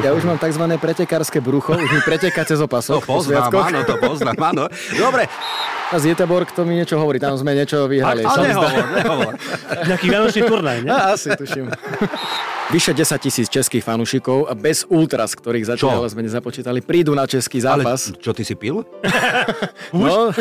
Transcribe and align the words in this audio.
Ja 0.00 0.16
už 0.16 0.24
mám 0.24 0.40
tzv. 0.40 0.64
pretekárske 0.80 1.36
brucho, 1.44 1.76
už 1.76 1.90
mi 1.92 2.00
preteka 2.00 2.48
cez 2.48 2.56
opasok. 2.64 3.04
To 3.04 3.20
poznám, 3.20 3.52
áno, 3.52 3.78
to 3.84 4.00
poznám, 4.00 4.40
áno. 4.40 4.64
Dobre. 4.96 5.28
A 5.92 6.00
z 6.00 6.16
Jeteborg 6.16 6.48
to 6.56 6.64
mi 6.64 6.80
niečo 6.80 6.96
hovorí, 6.96 7.20
tam 7.20 7.36
sme 7.36 7.52
niečo 7.52 7.84
vyhrali. 7.84 8.24
Ale 8.24 8.48
nehovor, 8.48 8.84
nehovor. 8.96 9.32
Nejaký 9.92 10.06
vianočný 10.08 10.42
turnaj, 10.48 10.76
ne? 10.80 10.88
A, 10.96 11.12
asi, 11.12 11.36
tuším. 11.36 11.68
Vyše 12.72 12.96
10 12.96 13.20
tisíc 13.20 13.46
českých 13.52 13.84
fanúšikov 13.84 14.48
a 14.48 14.56
bez 14.56 14.88
ultras, 14.88 15.36
ktorých 15.36 15.76
zatiaľ 15.76 16.08
sme 16.08 16.24
nezapočítali, 16.24 16.80
prídu 16.80 17.12
na 17.12 17.28
český 17.28 17.60
zápas. 17.60 18.08
Ale 18.08 18.16
čo, 18.24 18.32
ty 18.32 18.48
si 18.48 18.56
pil? 18.56 18.80
no, 19.92 20.32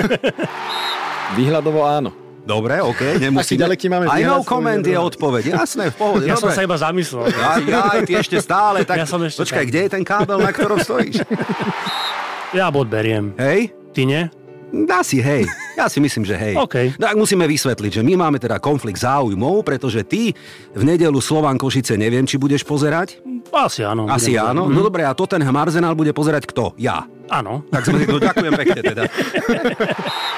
výhľadovo 1.36 1.84
áno. 1.84 2.31
Dobre, 2.42 2.82
OK, 2.82 3.22
nemusíme. 3.22 3.62
ďalej 3.62 3.78
ti 3.78 3.88
máme 3.88 4.06
Aj 4.06 4.22
no 4.22 4.42
comment 4.42 4.82
je 4.82 4.94
odpoveď. 4.94 5.54
Jasné, 5.54 5.90
v 5.90 5.96
pohode. 5.96 6.26
Ja 6.26 6.36
som 6.36 6.50
dobre. 6.50 6.58
sa 6.58 6.64
iba 6.64 6.76
zamyslel. 6.76 7.26
Ja, 7.30 7.50
ja, 7.60 7.82
ty 8.02 8.14
ešte 8.14 8.38
stále. 8.38 8.82
Tak, 8.82 8.98
Ja 8.98 9.06
som 9.06 9.22
ešte 9.22 9.46
počkaj, 9.46 9.62
tam. 9.62 9.70
kde 9.70 9.80
je 9.80 9.90
ten 9.92 10.04
kábel, 10.04 10.38
na 10.38 10.50
ktorom 10.50 10.78
stojíš? 10.78 11.22
Ja 12.52 12.68
bod 12.68 12.90
beriem. 12.90 13.32
Hej? 13.38 13.72
Ty 13.92 14.02
nie? 14.04 14.22
Asi 14.88 15.20
hej. 15.20 15.44
Ja 15.76 15.86
si 15.86 16.00
myslím, 16.00 16.24
že 16.24 16.34
hej. 16.34 16.56
OK. 16.56 16.96
Tak 16.96 17.14
musíme 17.14 17.44
vysvetliť, 17.44 17.92
že 17.92 18.02
my 18.02 18.16
máme 18.16 18.40
teda 18.40 18.56
konflikt 18.58 18.98
záujmov, 18.98 19.62
pretože 19.62 20.00
ty 20.02 20.32
v 20.72 20.84
nedelu 20.86 21.20
Slován 21.20 21.60
Košice 21.60 21.94
neviem, 21.94 22.24
či 22.24 22.40
budeš 22.40 22.64
pozerať. 22.64 23.20
Asi 23.52 23.84
áno. 23.84 24.08
Asi 24.08 24.32
budem- 24.34 24.48
áno. 24.48 24.64
Mhm. 24.66 24.72
No 24.72 24.80
dobre, 24.82 25.04
a 25.04 25.12
Tottenham 25.12 25.56
Arsenal 25.58 25.92
bude 25.92 26.12
pozerať 26.12 26.48
kto? 26.48 26.72
Ja. 26.80 27.04
Áno. 27.28 27.64
Tak 27.68 27.84
sme, 27.84 28.04
no 28.06 28.16
ďakujem 28.18 28.54
pekne 28.58 28.80
teda. 28.82 29.04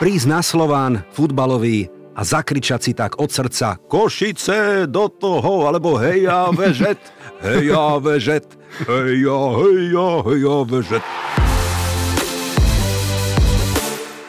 Prísť 0.00 0.32
na 0.32 0.40
Slován 0.40 1.04
futbalový 1.12 1.84
a 2.16 2.24
zakričať 2.24 2.80
si 2.80 2.92
tak 2.96 3.20
od 3.20 3.28
srdca 3.28 3.76
Košice 3.84 4.88
do 4.88 5.12
toho, 5.12 5.68
alebo 5.68 6.00
heja 6.00 6.48
vežet, 6.56 6.96
heja 7.44 8.00
vežet, 8.00 8.48
heja, 8.88 9.40
heja, 9.60 10.08
heja 10.24 10.56
vežet. 10.64 11.04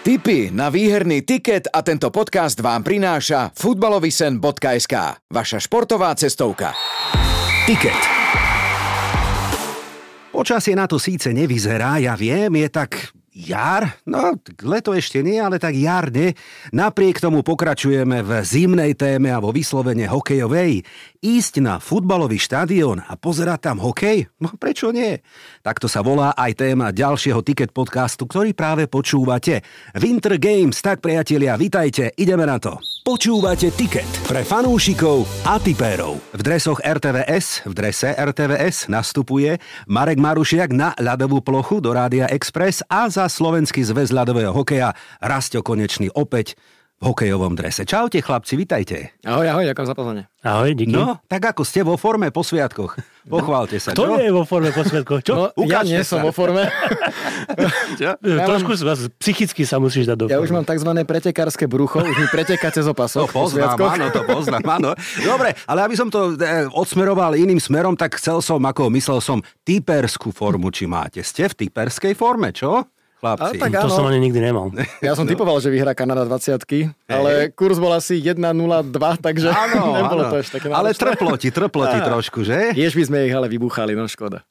Tipy 0.04 0.52
na 0.52 0.68
výherný 0.68 1.24
tiket 1.24 1.72
a 1.72 1.80
tento 1.88 2.12
podcast 2.12 2.60
vám 2.60 2.84
prináša 2.84 3.56
futbalovisen.sk, 3.56 4.96
vaša 5.32 5.58
športová 5.64 6.12
cestovka. 6.20 6.76
Tiket. 7.64 8.02
Počasie 10.36 10.76
na 10.76 10.84
to 10.84 11.00
síce 11.00 11.32
nevyzerá, 11.32 11.96
ja 12.04 12.20
viem, 12.20 12.60
je 12.60 12.68
tak 12.68 13.16
jar, 13.32 13.96
no 14.04 14.36
leto 14.62 14.92
ešte 14.92 15.24
nie, 15.24 15.40
ale 15.40 15.56
tak 15.56 15.72
jarne. 15.76 16.36
Napriek 16.76 17.24
tomu 17.24 17.42
pokračujeme 17.48 18.20
v 18.20 18.32
zimnej 18.44 18.92
téme 19.00 19.32
a 19.32 19.40
vo 19.40 19.56
vyslovene 19.56 20.06
hokejovej. 20.12 20.84
Ísť 21.24 21.64
na 21.64 21.80
futbalový 21.80 22.36
štadión 22.36 23.00
a 23.00 23.16
pozerať 23.16 23.72
tam 23.72 23.78
hokej? 23.80 24.28
No 24.44 24.52
prečo 24.60 24.92
nie? 24.92 25.24
Takto 25.62 25.86
sa 25.86 26.02
volá 26.02 26.34
aj 26.34 26.58
téma 26.58 26.90
ďalšieho 26.90 27.46
ticket 27.46 27.70
podcastu, 27.70 28.26
ktorý 28.26 28.58
práve 28.58 28.90
počúvate. 28.90 29.62
Winter 29.94 30.42
Games, 30.42 30.82
tak 30.82 31.06
priatelia, 31.06 31.54
vitajte, 31.54 32.18
ideme 32.18 32.50
na 32.50 32.58
to. 32.58 32.82
Počúvate 33.06 33.70
tiket 33.70 34.10
pre 34.26 34.42
fanúšikov 34.42 35.30
a 35.46 35.62
tipérov. 35.62 36.18
V 36.34 36.42
dresoch 36.42 36.82
RTVS, 36.82 37.70
v 37.70 37.74
drese 37.78 38.10
RTVS 38.10 38.90
nastupuje 38.90 39.62
Marek 39.86 40.18
Marušiak 40.18 40.74
na 40.74 40.98
ľadovú 40.98 41.46
plochu 41.46 41.78
do 41.78 41.94
Rádia 41.94 42.26
Express 42.34 42.82
a 42.90 43.06
za 43.14 43.30
Slovenský 43.30 43.86
zväz 43.86 44.10
ľadového 44.10 44.58
hokeja 44.58 44.98
Rasto 45.22 45.62
Konečný 45.62 46.10
opäť 46.18 46.58
v 47.02 47.10
hokejovom 47.10 47.58
drese. 47.58 47.82
Čaute 47.82 48.22
chlapci, 48.22 48.54
vitajte. 48.54 49.18
Ahoj, 49.26 49.50
ahoj, 49.50 49.66
ďakujem 49.66 49.88
za 49.90 49.96
pozvanie. 49.98 50.24
Ahoj, 50.40 50.78
díky. 50.78 50.94
No, 50.94 51.18
tak 51.26 51.42
ako 51.44 51.66
ste 51.66 51.82
vo 51.82 51.98
forme 51.98 52.30
po 52.30 52.46
sviatkoch. 52.46 52.94
Pochválte 53.26 53.82
sa, 53.82 53.98
Kto 53.98 54.06
čo? 54.06 54.22
je 54.22 54.30
vo 54.30 54.46
forme 54.46 54.70
po 54.70 54.86
svetkoch? 54.86 55.26
Čo? 55.26 55.34
No, 55.34 55.66
ja 55.66 55.82
nie 55.82 55.98
sa. 56.00 56.14
som 56.14 56.20
vo 56.22 56.30
forme. 56.30 56.70
Čo? 58.00 58.14
ja 58.22 58.46
Trošku 58.46 58.78
sa 58.78 58.94
psychicky 59.18 59.66
sa 59.66 59.82
musíš 59.82 60.06
dať 60.06 60.18
do 60.18 60.26
Ja 60.30 60.38
už 60.38 60.50
formy. 60.50 60.62
mám 60.62 60.66
tzv. 60.70 60.90
pretekárske 61.02 61.66
brucho, 61.66 62.06
už 62.06 62.14
mi 62.16 62.30
preteka 62.30 62.70
cez 62.70 62.86
To 62.86 62.94
opasok. 62.94 63.34
po 63.34 63.50
poznám, 63.50 63.74
sviatkoch. 63.74 63.92
áno, 63.92 64.06
to 64.08 64.22
poznám, 64.24 64.64
áno. 64.72 64.92
Dobre, 65.18 65.58
ale 65.66 65.80
aby 65.82 65.98
som 65.98 66.06
to 66.06 66.38
e, 66.38 66.70
odsmeroval 66.70 67.34
iným 67.34 67.58
smerom, 67.58 67.98
tak 67.98 68.22
chcel 68.22 68.46
som, 68.46 68.62
ako 68.62 68.94
myslel 68.94 69.18
som, 69.20 69.42
typerskú 69.66 70.30
formu, 70.30 70.70
či 70.70 70.86
máte. 70.86 71.26
Ste 71.26 71.50
v 71.50 71.66
typerskej 71.66 72.14
forme, 72.14 72.54
čo? 72.54 72.86
Chlapci. 73.22 73.54
A 73.56 73.62
tak 73.62 73.72
To 73.78 73.86
áno. 73.86 73.94
som 73.94 74.06
ani 74.10 74.18
nikdy 74.18 74.42
nemal. 74.42 74.74
Ja 75.06 75.14
som 75.14 75.30
typoval, 75.30 75.62
že 75.62 75.70
vyhrá 75.70 75.94
Kanada 75.94 76.26
20 76.26 76.58
ale 77.06 77.54
kurz 77.54 77.78
bol 77.78 77.94
asi 77.94 78.18
1-0-2, 78.18 78.42
takže 79.22 79.54
Áno, 79.54 79.94
nebolo 80.02 80.26
áno. 80.26 80.32
to 80.34 80.38
ešte 80.42 80.58
také 80.58 80.74
Ale 80.74 80.90
náročné. 80.90 81.02
trplo 81.06 81.34
ti, 81.38 81.50
trplo 81.54 81.84
ti 81.86 82.00
trošku, 82.02 82.40
že? 82.42 82.74
Tiež 82.74 82.98
by 82.98 83.04
sme 83.06 83.18
ich 83.30 83.34
ale 83.34 83.46
vybuchali, 83.46 83.94
no 83.94 84.10
škoda. 84.10 84.42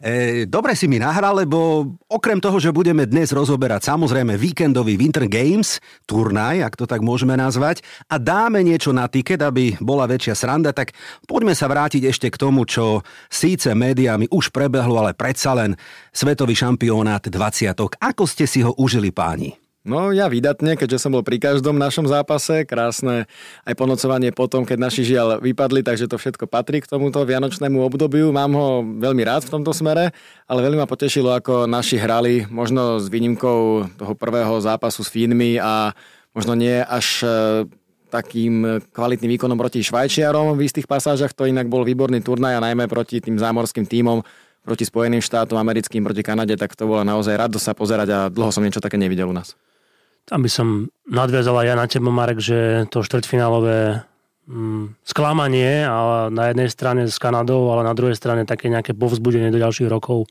E, 0.00 0.46
Dobre 0.46 0.72
si 0.78 0.86
mi 0.88 0.96
nahral, 0.96 1.36
lebo 1.36 1.84
okrem 2.08 2.38
toho, 2.40 2.56
že 2.56 2.72
budeme 2.72 3.04
dnes 3.04 3.34
rozoberať 3.34 3.84
samozrejme 3.84 4.38
víkendový 4.38 4.96
Winter 4.96 5.26
Games, 5.26 5.82
turnaj, 6.06 6.62
ak 6.64 6.74
to 6.78 6.86
tak 6.88 7.04
môžeme 7.04 7.34
nazvať, 7.36 7.82
a 8.08 8.16
dáme 8.16 8.62
niečo 8.64 8.94
na 8.94 9.10
tiket, 9.10 9.42
aby 9.42 9.76
bola 9.82 10.06
väčšia 10.08 10.32
sranda, 10.38 10.70
tak 10.72 10.94
poďme 11.26 11.52
sa 11.52 11.68
vrátiť 11.68 12.06
ešte 12.06 12.30
k 12.32 12.40
tomu, 12.40 12.64
čo 12.64 13.02
síce 13.28 13.74
médiami 13.74 14.30
už 14.30 14.54
prebehlo, 14.54 15.02
ale 15.02 15.12
predsa 15.12 15.52
len 15.52 15.74
svetový 16.14 16.54
šampionát 16.70 17.26
20. 17.26 17.98
Ako 17.98 18.30
ste 18.30 18.46
si 18.46 18.62
ho 18.62 18.70
užili 18.78 19.10
páni? 19.10 19.58
No 19.82 20.14
ja 20.14 20.30
vydatne, 20.30 20.78
keďže 20.78 21.02
som 21.02 21.10
bol 21.10 21.26
pri 21.26 21.42
každom 21.42 21.74
našom 21.74 22.06
zápase, 22.06 22.62
krásne 22.62 23.26
aj 23.66 23.74
ponocovanie 23.74 24.30
potom, 24.30 24.62
keď 24.62 24.78
naši 24.78 25.02
žiaľ 25.02 25.42
vypadli, 25.42 25.82
takže 25.82 26.06
to 26.06 26.14
všetko 26.14 26.46
patrí 26.46 26.78
k 26.78 26.86
tomuto 26.86 27.18
vianočnému 27.26 27.80
obdobiu. 27.82 28.30
Mám 28.30 28.54
ho 28.54 28.86
veľmi 28.86 29.24
rád 29.26 29.50
v 29.50 29.52
tomto 29.58 29.74
smere, 29.74 30.14
ale 30.46 30.60
veľmi 30.62 30.78
ma 30.78 30.86
potešilo, 30.86 31.34
ako 31.34 31.66
naši 31.66 31.98
hrali, 31.98 32.46
možno 32.46 33.02
s 33.02 33.10
výnimkou 33.10 33.90
toho 33.98 34.14
prvého 34.14 34.54
zápasu 34.62 35.02
s 35.02 35.10
Fínmi 35.10 35.58
a 35.58 35.96
možno 36.36 36.54
nie 36.54 36.76
až 36.86 37.24
e, 37.24 37.28
takým 38.14 38.84
kvalitným 38.94 39.40
výkonom 39.40 39.58
proti 39.58 39.82
Švajčiarom 39.82 40.54
v 40.54 40.70
istých 40.70 40.86
pasážach, 40.86 41.34
to 41.34 41.50
inak 41.50 41.66
bol 41.66 41.82
výborný 41.82 42.22
turnaj 42.22 42.60
a 42.60 42.62
najmä 42.62 42.86
proti 42.86 43.18
tým 43.18 43.40
zámorským 43.40 43.88
tímom, 43.88 44.22
proti 44.60 44.84
Spojeným 44.84 45.24
štátom 45.24 45.56
americkým, 45.56 46.04
proti 46.04 46.20
Kanade, 46.20 46.54
tak 46.56 46.76
to 46.76 46.84
bola 46.84 47.04
naozaj 47.04 47.36
radosť 47.36 47.64
sa 47.64 47.72
pozerať 47.72 48.08
a 48.12 48.18
dlho 48.28 48.52
som 48.52 48.64
niečo 48.64 48.84
také 48.84 49.00
nevidel 49.00 49.28
u 49.28 49.34
nás. 49.34 49.56
Tam 50.28 50.44
by 50.44 50.50
som 50.52 50.86
nadviazal 51.08 51.56
aj 51.58 51.66
ja 51.66 51.74
na 51.74 51.86
teba, 51.88 52.10
Marek, 52.12 52.38
že 52.38 52.86
to 52.92 53.00
štvrťfinálové 53.00 54.04
mm, 54.46 55.02
sklamanie 55.02 55.88
a 55.88 56.28
na 56.28 56.52
jednej 56.52 56.68
strane 56.68 57.02
s 57.08 57.16
Kanadou, 57.16 57.72
ale 57.72 57.88
na 57.88 57.96
druhej 57.96 58.14
strane 58.14 58.44
také 58.44 58.68
nejaké 58.68 58.92
povzbudenie 58.92 59.50
do 59.50 59.58
ďalších 59.58 59.88
rokov. 59.88 60.28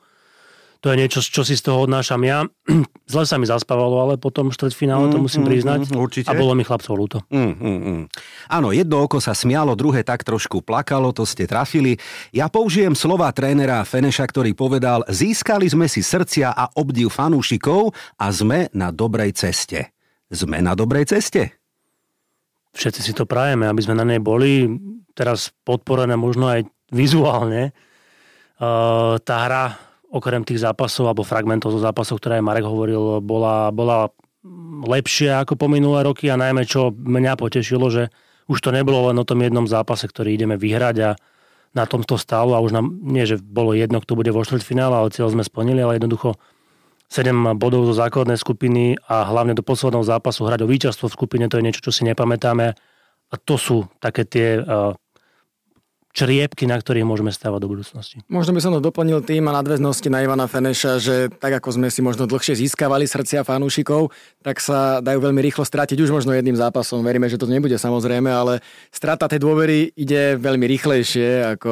To 0.80 0.96
je 0.96 0.96
niečo, 0.96 1.20
čo 1.20 1.44
si 1.44 1.60
z 1.60 1.68
toho 1.68 1.84
odnášam 1.84 2.24
ja. 2.24 2.48
Zle 3.12 3.28
sa 3.28 3.36
mi 3.36 3.44
zaspávalo, 3.44 4.00
ale 4.00 4.14
potom 4.16 4.48
štvrťfinále 4.48 5.12
to 5.12 5.20
musím 5.20 5.44
priznať. 5.44 5.92
mm, 5.92 6.00
určite. 6.00 6.32
A 6.32 6.40
bolo 6.40 6.56
mi 6.56 6.64
chlapcov 6.64 6.96
ľúto. 6.96 7.18
Mm, 7.28 7.52
mm, 7.60 7.80
mm. 7.84 8.04
Áno, 8.48 8.72
jedno 8.72 9.04
oko 9.04 9.20
sa 9.20 9.36
smialo, 9.36 9.76
druhé 9.76 10.08
tak 10.08 10.24
trošku 10.24 10.64
plakalo, 10.64 11.12
to 11.12 11.28
ste 11.28 11.52
trafili. 11.52 12.00
Ja 12.32 12.48
použijem 12.48 12.96
slova 12.96 13.28
trénera 13.36 13.84
Feneša, 13.84 14.24
ktorý 14.24 14.56
povedal, 14.56 15.04
získali 15.12 15.68
sme 15.68 15.92
si 15.92 16.00
srdcia 16.00 16.56
a 16.56 16.72
obdiv 16.80 17.12
fanúšikov 17.12 17.92
a 18.16 18.32
sme 18.32 18.72
na 18.72 18.96
dobrej 18.96 19.36
ceste. 19.36 19.92
Sme 20.32 20.64
na 20.64 20.80
dobrej 20.80 21.12
ceste? 21.12 21.60
Všetci 22.72 23.02
si 23.04 23.12
to 23.12 23.28
prajeme, 23.28 23.68
aby 23.68 23.82
sme 23.84 24.00
na 24.00 24.08
nej 24.08 24.24
boli. 24.24 24.80
Teraz 25.12 25.52
podporené 25.68 26.16
možno 26.16 26.48
aj 26.48 26.64
vizuálne. 26.96 27.76
Uh, 28.60 29.20
tá 29.24 29.44
hra, 29.44 29.89
okrem 30.10 30.42
tých 30.42 30.66
zápasov 30.66 31.10
alebo 31.10 31.22
fragmentov 31.22 31.74
zo 31.74 31.82
zápasov, 31.82 32.18
ktoré 32.18 32.42
aj 32.42 32.46
Marek 32.46 32.66
hovoril, 32.66 33.22
bola, 33.22 33.70
bola 33.70 34.10
lepšia 34.90 35.46
ako 35.46 35.60
po 35.60 35.68
minulé 35.70 36.02
roky 36.02 36.32
a 36.34 36.40
najmä 36.40 36.66
čo 36.66 36.90
mňa 36.94 37.38
potešilo, 37.38 37.88
že 37.94 38.10
už 38.50 38.58
to 38.60 38.74
nebolo 38.74 39.14
len 39.14 39.18
o 39.22 39.28
tom 39.28 39.46
jednom 39.46 39.70
zápase, 39.70 40.10
ktorý 40.10 40.34
ideme 40.34 40.58
vyhrať 40.58 40.96
a 41.06 41.10
na 41.78 41.86
tom 41.86 42.02
to 42.02 42.18
stálo 42.18 42.58
a 42.58 42.64
už 42.66 42.74
nám, 42.74 42.90
nie 43.06 43.30
že 43.30 43.38
bolo 43.38 43.78
jedno, 43.78 44.02
kto 44.02 44.18
bude 44.18 44.34
vo 44.34 44.42
štvrťfinále, 44.42 44.96
ale 45.06 45.14
cieľ 45.14 45.30
sme 45.30 45.46
splnili, 45.46 45.86
ale 45.86 46.02
jednoducho 46.02 46.34
7 47.10 47.58
bodov 47.58 47.90
zo 47.90 47.94
základnej 47.94 48.38
skupiny 48.38 48.98
a 49.06 49.26
hlavne 49.26 49.54
do 49.54 49.66
posledného 49.66 50.02
zápasu 50.02 50.46
hrať 50.46 50.66
o 50.66 50.70
víťazstvo 50.70 51.10
v 51.10 51.18
skupine, 51.18 51.46
to 51.50 51.62
je 51.62 51.66
niečo, 51.66 51.82
čo 51.86 51.94
si 51.94 52.06
nepamätáme. 52.06 52.74
A 53.30 53.36
to 53.38 53.62
sú 53.62 53.86
také 54.02 54.26
tie 54.26 54.62
uh, 54.62 54.98
čriepky, 56.10 56.66
na 56.66 56.76
ktorých 56.76 57.06
môžeme 57.06 57.30
stávať 57.30 57.60
do 57.64 57.70
budúcnosti. 57.70 58.18
Možno 58.28 58.52
by 58.58 58.62
som 58.62 58.74
to 58.74 58.82
doplnil 58.82 59.22
tým 59.22 59.46
a 59.46 59.56
nadväznosti 59.62 60.10
na 60.10 60.26
Ivana 60.26 60.50
Feneša, 60.50 60.98
že 60.98 61.30
tak 61.30 61.62
ako 61.62 61.78
sme 61.78 61.88
si 61.94 62.02
možno 62.02 62.26
dlhšie 62.26 62.58
získavali 62.58 63.06
srdcia 63.06 63.46
fanúšikov, 63.46 64.10
tak 64.42 64.58
sa 64.58 65.00
dajú 65.06 65.22
veľmi 65.22 65.38
rýchlo 65.46 65.62
strátiť 65.62 66.02
už 66.02 66.10
možno 66.10 66.34
jedným 66.34 66.58
zápasom. 66.58 67.06
Veríme, 67.06 67.30
že 67.30 67.38
to 67.38 67.46
nebude 67.46 67.78
samozrejme, 67.78 68.26
ale 68.26 68.60
strata 68.90 69.30
tej 69.30 69.40
dôvery 69.46 69.94
ide 69.94 70.36
veľmi 70.42 70.66
rýchlejšie 70.66 71.56
ako 71.58 71.72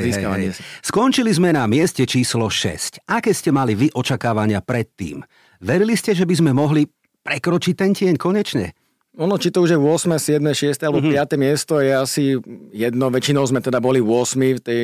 získavanie. 0.00 0.56
Skončili 0.80 1.30
sme 1.36 1.52
na 1.52 1.68
mieste 1.68 2.08
číslo 2.08 2.48
6. 2.48 3.04
Aké 3.04 3.36
ste 3.36 3.52
mali 3.52 3.76
vy 3.76 3.92
očakávania 3.92 4.64
predtým? 4.64 5.20
Verili 5.60 5.96
ste, 5.96 6.16
že 6.16 6.24
by 6.24 6.34
sme 6.36 6.50
mohli 6.56 6.88
prekročiť 7.24 7.74
ten 7.76 7.92
tieň 7.92 8.16
konečne? 8.16 8.72
Ono, 9.16 9.40
či 9.40 9.48
to 9.48 9.64
už 9.64 9.76
je 9.76 9.78
8, 9.80 10.12
7, 10.12 10.44
6 10.44 10.76
alebo 10.84 11.00
mm-hmm. 11.00 11.24
5 11.24 11.40
miesto 11.40 11.80
je 11.80 11.92
asi 11.96 12.24
jedno. 12.68 13.08
Väčšinou 13.08 13.48
sme 13.48 13.64
teda 13.64 13.80
boli 13.80 13.96
8 14.04 14.60
v 14.60 14.60
tej 14.60 14.82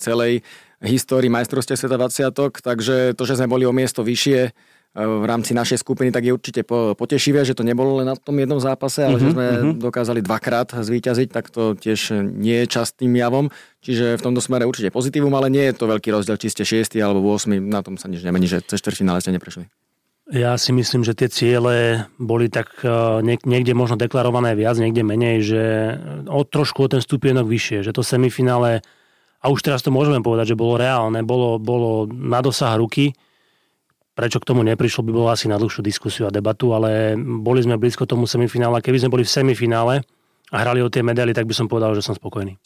celej 0.00 0.40
histórii 0.80 1.28
majstrovstiev 1.28 1.76
sveta 1.76 2.00
20 2.00 2.64
takže 2.64 3.12
to, 3.12 3.22
že 3.28 3.36
sme 3.36 3.48
boli 3.48 3.68
o 3.68 3.76
miesto 3.76 4.00
vyššie 4.00 4.40
e, 4.40 4.50
v 5.00 5.24
rámci 5.24 5.52
našej 5.52 5.80
skupiny, 5.84 6.12
tak 6.12 6.24
je 6.24 6.32
určite 6.32 6.60
potešivé, 6.96 7.44
že 7.44 7.52
to 7.52 7.64
nebolo 7.64 8.00
len 8.00 8.08
na 8.08 8.16
tom 8.16 8.36
jednom 8.36 8.60
zápase, 8.60 9.04
ale 9.04 9.16
mm-hmm, 9.16 9.24
že 9.24 9.34
sme 9.36 9.46
mm-hmm. 9.48 9.80
dokázali 9.80 10.20
dvakrát 10.24 10.68
zvíťaziť, 10.80 11.28
tak 11.28 11.52
to 11.52 11.76
tiež 11.76 12.24
nie 12.24 12.64
je 12.64 12.66
častým 12.68 13.12
javom. 13.12 13.52
Čiže 13.84 14.16
v 14.16 14.24
tomto 14.24 14.40
smere 14.40 14.64
určite 14.64 14.88
pozitívum, 14.88 15.32
ale 15.36 15.52
nie 15.52 15.64
je 15.68 15.76
to 15.76 15.84
veľký 15.84 16.08
rozdiel, 16.08 16.40
či 16.40 16.48
ste 16.48 16.64
6 16.64 16.96
alebo 17.04 17.36
8, 17.36 17.52
na 17.60 17.84
tom 17.84 18.00
sa 18.00 18.08
nič 18.08 18.24
nemení, 18.24 18.48
že 18.48 18.64
cez 18.64 18.80
štvrťfinále 18.80 19.20
ste 19.20 19.36
neprešli. 19.36 19.83
Ja 20.32 20.56
si 20.56 20.72
myslím, 20.72 21.04
že 21.04 21.12
tie 21.12 21.28
ciele 21.28 22.08
boli 22.16 22.48
tak 22.48 22.80
e, 22.80 23.20
niekde 23.44 23.76
možno 23.76 24.00
deklarované 24.00 24.56
viac, 24.56 24.80
niekde 24.80 25.04
menej, 25.04 25.36
že 25.44 25.62
o 26.32 26.40
trošku 26.48 26.88
o 26.88 26.88
ten 26.88 27.04
stupienok 27.04 27.44
vyššie, 27.44 27.84
že 27.84 27.92
to 27.92 28.00
semifinále, 28.00 28.80
a 29.44 29.52
už 29.52 29.60
teraz 29.60 29.84
to 29.84 29.92
môžeme 29.92 30.24
povedať, 30.24 30.56
že 30.56 30.60
bolo 30.60 30.80
reálne, 30.80 31.20
bolo, 31.20 31.60
bolo 31.60 32.08
na 32.08 32.40
dosah 32.40 32.72
ruky, 32.80 33.12
prečo 34.16 34.40
k 34.40 34.48
tomu 34.48 34.64
neprišlo, 34.64 35.04
by 35.04 35.12
bolo 35.12 35.28
asi 35.28 35.44
na 35.44 35.60
dlhšiu 35.60 35.84
diskusiu 35.84 36.24
a 36.24 36.32
debatu, 36.32 36.72
ale 36.72 37.20
boli 37.20 37.60
sme 37.60 37.76
blízko 37.76 38.08
tomu 38.08 38.24
semifinále. 38.24 38.80
Keby 38.80 39.04
sme 39.04 39.12
boli 39.12 39.28
v 39.28 39.34
semifinále 39.36 40.00
a 40.48 40.56
hrali 40.56 40.80
o 40.80 40.88
tie 40.88 41.04
medaily, 41.04 41.36
tak 41.36 41.44
by 41.44 41.52
som 41.52 41.68
povedal, 41.68 41.92
že 41.92 42.00
som 42.00 42.16
spokojný. 42.16 42.56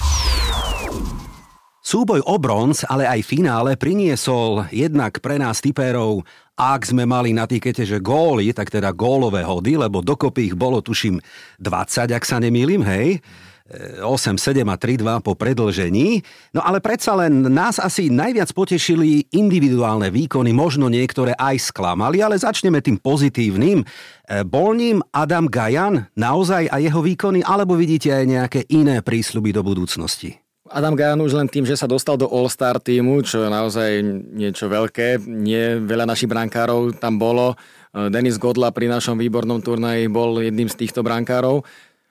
Súboj 1.82 2.22
o 2.22 2.36
bronz, 2.38 2.84
ale 2.86 3.08
aj 3.08 3.26
finále 3.26 3.74
priniesol 3.74 4.70
jednak 4.70 5.18
pre 5.24 5.40
nás 5.40 5.58
typérov, 5.58 6.22
ak 6.58 6.90
sme 6.90 7.06
mali 7.06 7.30
na 7.30 7.46
tikete, 7.46 7.86
že 7.86 8.02
góly, 8.02 8.50
tak 8.50 8.74
teda 8.74 8.90
gólové 8.90 9.46
hody, 9.46 9.78
lebo 9.78 10.02
dokopy 10.02 10.50
ich 10.50 10.56
bolo 10.58 10.82
tuším 10.82 11.22
20, 11.62 12.10
ak 12.10 12.24
sa 12.26 12.42
nemýlim, 12.42 12.82
hej. 12.82 13.22
8, 14.00 14.40
7 14.40 14.64
a 14.64 14.80
3, 14.80 14.96
2 14.96 15.20
po 15.20 15.36
predlžení. 15.36 16.24
No 16.56 16.64
ale 16.64 16.80
predsa 16.80 17.12
len 17.12 17.52
nás 17.52 17.76
asi 17.76 18.08
najviac 18.08 18.48
potešili 18.56 19.28
individuálne 19.28 20.08
výkony, 20.08 20.56
možno 20.56 20.88
niektoré 20.88 21.36
aj 21.36 21.68
sklamali, 21.68 22.24
ale 22.24 22.40
začneme 22.40 22.80
tým 22.80 22.96
pozitívnym. 22.96 23.84
E, 23.84 23.86
bol 24.48 24.72
ním 24.72 25.04
Adam 25.12 25.52
Gajan 25.52 26.08
naozaj 26.16 26.72
a 26.72 26.80
jeho 26.80 27.04
výkony, 27.04 27.44
alebo 27.44 27.76
vidíte 27.76 28.08
aj 28.08 28.24
nejaké 28.24 28.60
iné 28.72 29.04
prísľuby 29.04 29.52
do 29.52 29.60
budúcnosti? 29.60 30.47
Adam 30.68 30.94
Gajan 30.94 31.20
už 31.24 31.32
len 31.32 31.48
tým, 31.48 31.64
že 31.64 31.76
sa 31.76 31.88
dostal 31.88 32.20
do 32.20 32.28
All-Star 32.28 32.76
týmu, 32.78 33.24
čo 33.24 33.44
je 33.44 33.50
naozaj 33.50 33.90
niečo 34.36 34.68
veľké. 34.68 35.24
Nie 35.24 35.80
veľa 35.80 36.04
našich 36.04 36.28
brankárov 36.28 36.96
tam 37.00 37.16
bolo. 37.16 37.56
Denis 37.92 38.36
Godla 38.36 38.68
pri 38.70 38.92
našom 38.92 39.16
výbornom 39.16 39.64
turnaji 39.64 40.12
bol 40.12 40.38
jedným 40.44 40.68
z 40.68 40.76
týchto 40.84 41.00
brankárov. 41.00 41.64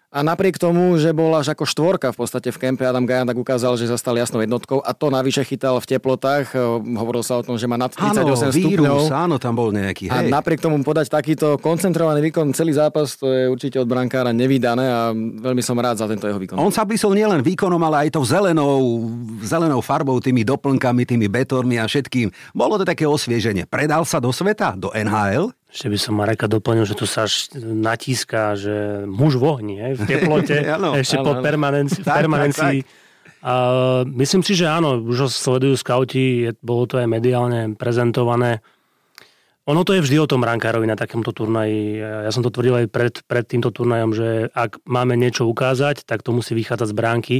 A 0.07 0.23
napriek 0.23 0.55
tomu, 0.55 0.95
že 0.95 1.11
bol 1.11 1.35
až 1.35 1.51
ako 1.51 1.67
štvorka 1.67 2.15
v 2.15 2.17
podstate 2.23 2.47
v 2.47 2.55
kempe, 2.55 2.87
Adam 2.87 3.03
Gajan 3.03 3.27
tak 3.27 3.35
ukázal, 3.35 3.75
že 3.75 3.91
sa 3.91 3.99
stal 3.99 4.15
jasnou 4.15 4.39
jednotkou 4.39 4.79
a 4.79 4.95
to 4.95 5.11
navyše 5.11 5.43
chytal 5.43 5.83
v 5.83 5.87
teplotách. 5.87 6.55
E, 6.55 6.63
hovorilo 6.95 7.19
sa 7.27 7.35
o 7.35 7.43
tom, 7.43 7.59
že 7.59 7.67
má 7.67 7.75
nad 7.75 7.91
38 7.91 8.23
áno, 8.23 8.31
stupňov. 8.31 8.55
Vírus, 8.55 9.11
áno, 9.11 9.35
tam 9.35 9.59
bol 9.59 9.75
nejaký. 9.75 10.07
Hej. 10.07 10.31
A 10.31 10.31
napriek 10.31 10.63
tomu 10.63 10.79
podať 10.79 11.11
takýto 11.11 11.59
koncentrovaný 11.59 12.23
výkon 12.23 12.55
celý 12.55 12.71
zápas, 12.79 13.19
to 13.19 13.27
je 13.27 13.51
určite 13.51 13.83
od 13.83 13.87
brankára 13.91 14.31
nevydané 14.31 14.87
a 14.87 15.11
veľmi 15.11 15.59
som 15.59 15.75
rád 15.75 15.99
za 15.99 16.07
tento 16.07 16.23
jeho 16.23 16.39
výkon. 16.39 16.55
On 16.55 16.71
sa 16.71 16.87
blísol 16.87 17.11
nielen 17.11 17.43
výkonom, 17.43 17.83
ale 17.83 18.07
aj 18.07 18.15
tou 18.15 18.23
zelenou, 18.23 19.11
zelenou 19.43 19.83
farbou, 19.83 20.23
tými 20.23 20.47
doplnkami, 20.47 21.03
tými 21.03 21.27
betormi 21.27 21.83
a 21.83 21.85
všetkým. 21.85 22.31
Bolo 22.55 22.79
to 22.79 22.87
také 22.87 23.03
osvieženie. 23.03 23.67
Predal 23.67 24.07
sa 24.07 24.23
do 24.23 24.31
sveta, 24.31 24.71
do 24.79 24.87
NHL? 24.95 25.51
Ešte 25.67 25.91
by 25.91 25.97
som 25.99 26.13
Mareka 26.15 26.47
doplnil, 26.47 26.87
že 26.87 26.95
tu 26.95 27.03
sa 27.03 27.27
natíska, 27.59 28.55
že 28.55 29.03
muž 29.03 29.35
v 29.35 29.43
ohni, 29.43 29.75
hej, 29.83 29.93
v 29.99 30.03
teplote, 30.07 30.55
ano, 30.79 30.95
ešte 30.95 31.19
ano, 31.19 31.25
po 31.27 31.31
permanencii. 31.43 32.03
Tak, 32.07 32.15
permanencii. 32.23 32.79
Tak, 32.81 32.87
tak. 32.87 33.05
A 33.43 33.53
myslím 34.07 34.41
si, 34.41 34.57
že 34.57 34.65
áno, 34.65 34.97
už 34.97 35.27
ho 35.27 35.29
sledujú 35.29 35.77
skauti, 35.77 36.49
bolo 36.63 36.89
to 36.89 36.97
aj 36.97 37.07
mediálne 37.07 37.77
prezentované. 37.77 38.65
Ono 39.67 39.83
to 39.83 39.93
je 39.93 40.03
vždy 40.03 40.17
o 40.23 40.31
tom 40.31 40.47
rankárovi 40.47 40.87
na 40.87 40.95
takomto 40.95 41.35
turnaji. 41.35 41.99
Ja 41.99 42.31
som 42.31 42.39
to 42.39 42.49
tvrdil 42.49 42.83
aj 42.83 42.87
pred, 42.87 43.13
pred 43.27 43.43
týmto 43.43 43.69
turnajom, 43.69 44.11
že 44.15 44.27
ak 44.55 44.79
máme 44.87 45.19
niečo 45.19 45.43
ukázať, 45.43 46.07
tak 46.07 46.23
to 46.23 46.31
musí 46.31 46.55
vychádzať 46.55 46.87
z 46.87 46.95
bránky. 46.95 47.37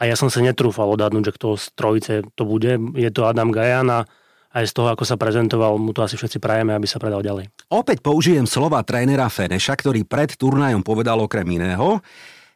A 0.00 0.08
ja 0.08 0.16
som 0.16 0.32
sa 0.32 0.40
netrúfal 0.40 0.88
odhadnúť, 0.88 1.32
že 1.32 1.36
kto 1.36 1.48
z 1.56 1.66
trojice 1.76 2.12
to 2.32 2.48
bude. 2.48 2.80
Je 2.96 3.08
to 3.12 3.28
Adam 3.28 3.52
Gajan 3.52 3.88
a 3.92 4.00
aj 4.56 4.64
z 4.64 4.72
toho, 4.72 4.88
ako 4.88 5.04
sa 5.04 5.20
prezentoval, 5.20 5.76
mu 5.76 5.92
to 5.92 6.00
asi 6.00 6.16
všetci 6.16 6.40
prajeme, 6.40 6.72
aby 6.72 6.88
sa 6.88 6.96
predal 6.96 7.20
ďalej. 7.20 7.52
Opäť 7.68 8.00
použijem 8.00 8.48
slova 8.48 8.80
trénera 8.80 9.28
Feneša, 9.28 9.76
ktorý 9.76 10.08
pred 10.08 10.32
turnajom 10.32 10.80
povedal 10.80 11.20
okrem 11.20 11.44
iného, 11.44 12.00